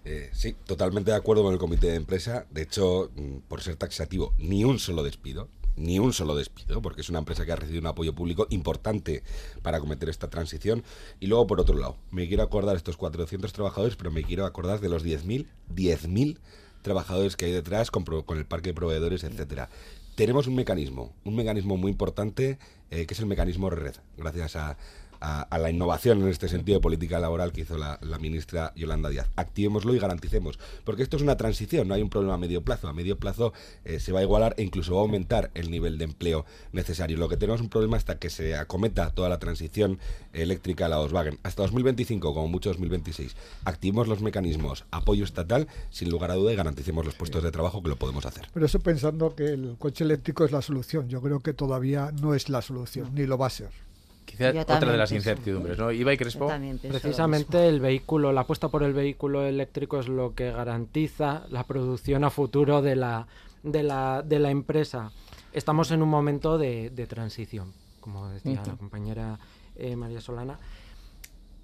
[0.04, 2.46] Eh, sí, totalmente de acuerdo con el comité de empresa.
[2.50, 7.00] De hecho, mm, por ser taxativo, ni un solo despido ni un solo despido, porque
[7.00, 9.22] es una empresa que ha recibido un apoyo público importante
[9.62, 10.84] para cometer esta transición.
[11.20, 14.44] Y luego, por otro lado, me quiero acordar de estos 400 trabajadores, pero me quiero
[14.44, 16.38] acordar de los 10.000, 10.000
[16.82, 19.70] trabajadores que hay detrás con, con, el parque de proveedores, etcétera.
[20.14, 22.58] Tenemos un mecanismo, un mecanismo muy importante,
[22.90, 24.76] eh, que es el mecanismo red, gracias a,
[25.22, 29.28] a, la innovación en este sentido de política laboral que hizo la, ministra Yolanda Díaz.
[29.36, 32.88] Activémoslo y garanticemos, porque esto es una transición, no hay un problema a medio plazo.
[32.88, 33.52] A medio plazo
[33.84, 37.16] eh, se va a igualar e incluso va a aumentar el nivel de empleo necesario.
[37.16, 39.98] Lo que tenemos un problema hasta que se acometa toda la transición
[40.32, 41.38] eléctrica a la Volkswagen.
[41.42, 43.36] Hasta 2025, como mucho 2026.
[43.64, 47.82] Activemos los mecanismos, apoyo estatal, sin lugar a duda, y garanticemos los puestos de trabajo
[47.82, 48.48] que lo podemos hacer.
[48.52, 51.08] Pero eso pensando que el coche eléctrico es la solución.
[51.08, 53.91] Yo creo que todavía no es la solución, ni lo va a ser.
[54.24, 55.90] Quizá otra de las incertidumbres, ¿no?
[55.92, 56.50] Iba y Crespo.
[56.88, 62.24] Precisamente el vehículo, la apuesta por el vehículo eléctrico es lo que garantiza la producción
[62.24, 63.26] a futuro de la,
[63.62, 65.12] de la, de la empresa.
[65.52, 69.38] Estamos en un momento de, de transición, como decía la compañera
[69.76, 70.58] eh, María Solana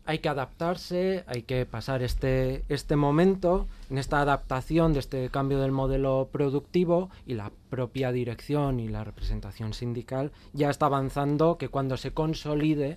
[0.09, 5.61] hay que adaptarse, hay que pasar este, este momento, en esta adaptación de este cambio
[5.61, 11.68] del modelo productivo y la propia dirección y la representación sindical ya está avanzando que
[11.68, 12.96] cuando se consolide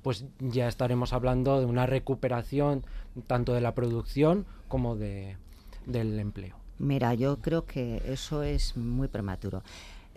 [0.00, 2.84] pues ya estaremos hablando de una recuperación
[3.26, 5.36] tanto de la producción como de,
[5.84, 6.56] del empleo.
[6.78, 9.62] Mira, yo creo que eso es muy prematuro.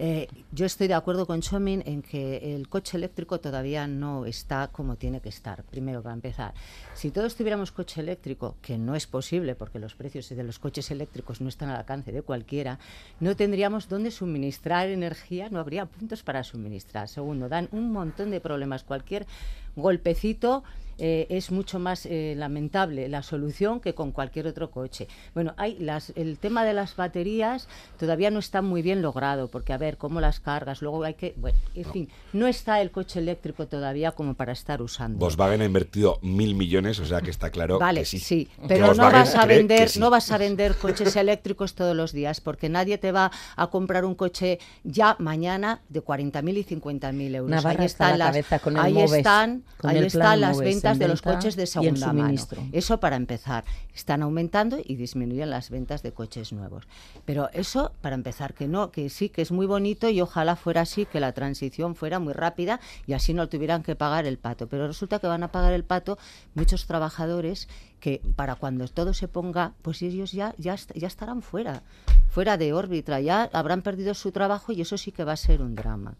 [0.02, 4.70] Eh, yo estoy de acuerdo con Chomin en que el coche eléctrico todavía no está
[4.70, 6.54] como tiene que estar, primero para empezar.
[6.94, 10.90] Si todos tuviéramos coche eléctrico, que no es posible porque los precios de los coches
[10.90, 12.80] eléctricos no están al alcance de cualquiera,
[13.20, 17.10] no tendríamos dónde suministrar energía, no habría puntos para suministrar.
[17.10, 18.86] Segundo, dan un montón de problemas.
[18.86, 19.28] Cualquier
[19.80, 20.64] golpecito
[21.02, 25.08] eh, es mucho más eh, lamentable la solución que con cualquier otro coche.
[25.34, 29.72] Bueno, hay las, el tema de las baterías todavía no está muy bien logrado, porque
[29.72, 33.20] a ver cómo las cargas, luego hay que, bueno, en fin, no está el coche
[33.20, 35.20] eléctrico todavía como para estar usando.
[35.20, 38.50] Volkswagen ha invertido mil millones, o sea que está claro vale, que sí.
[38.68, 42.68] pero no vas a vender, no vas a vender coches eléctricos todos los días, porque
[42.68, 47.66] nadie te va a comprar un coche ya mañana de 40.000 y 50.000 euros.
[47.66, 52.42] ahí están las, ahí están, ahí están las ventas de los coches de segunda mano.
[52.72, 53.64] Eso para empezar.
[53.94, 56.88] Están aumentando y disminuyen las ventas de coches nuevos.
[57.26, 60.82] Pero eso para empezar, que no, que sí, que es muy bonito y ojalá fuera
[60.82, 64.68] así, que la transición fuera muy rápida y así no tuvieran que pagar el pato.
[64.68, 66.18] Pero resulta que van a pagar el pato
[66.54, 67.68] muchos trabajadores
[68.00, 71.84] que para cuando todo se ponga, pues ellos ya, ya, ya estarán fuera,
[72.30, 75.62] fuera de órbita, ya habrán perdido su trabajo y eso sí que va a ser
[75.62, 76.16] un drama.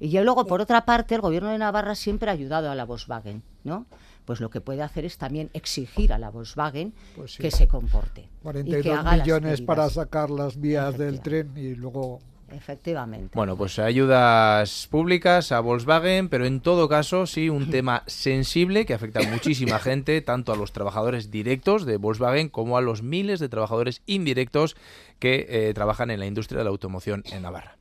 [0.00, 3.42] Y luego, por otra parte, el gobierno de Navarra siempre ha ayudado a la Volkswagen,
[3.64, 3.86] ¿no?
[4.24, 8.28] pues lo que puede hacer es también exigir a la Volkswagen pues que se comporte.
[8.42, 12.20] 42 millones para sacar las vías del tren y luego
[12.54, 13.30] Efectivamente.
[13.34, 18.92] Bueno, pues ayudas públicas a Volkswagen, pero en todo caso sí un tema sensible que
[18.92, 23.40] afecta a muchísima gente, tanto a los trabajadores directos de Volkswagen como a los miles
[23.40, 24.76] de trabajadores indirectos
[25.18, 27.78] que eh, trabajan en la industria de la automoción en Navarra.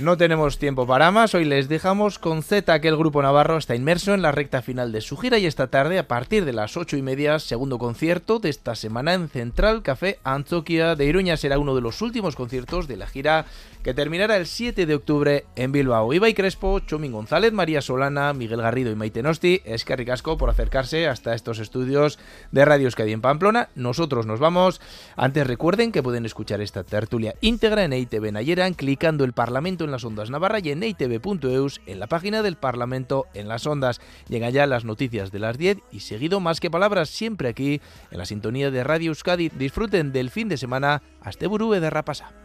[0.00, 3.76] No tenemos tiempo para más, hoy les dejamos con Z que el grupo Navarro está
[3.76, 6.76] inmerso en la recta final de su gira y esta tarde a partir de las
[6.76, 11.36] ocho y media, segundo concierto de esta semana en Central Café Antoquia de Iruña.
[11.36, 13.46] Será uno de los últimos conciertos de la gira
[13.84, 16.14] que terminará el 7 de octubre en Bilbao.
[16.14, 20.48] Ibai Crespo, Chomín González, María Solana, Miguel Garrido y Maite Nosti, es que ricasco por
[20.48, 22.18] acercarse hasta estos estudios
[22.50, 23.68] de Radio Euskadi en Pamplona.
[23.74, 24.80] Nosotros nos vamos.
[25.16, 29.90] Antes recuerden que pueden escuchar esta tertulia íntegra en EITV Nayeran clicando el Parlamento en
[29.90, 34.00] las Ondas Navarra y en eitv.eus en la página del Parlamento en las Ondas.
[34.30, 38.16] Llegan ya las noticias de las 10 y seguido más que palabras siempre aquí en
[38.16, 39.50] la sintonía de Radio Euskadi.
[39.50, 41.02] Disfruten del fin de semana.
[41.20, 42.43] Hasta Burube de Rapasa.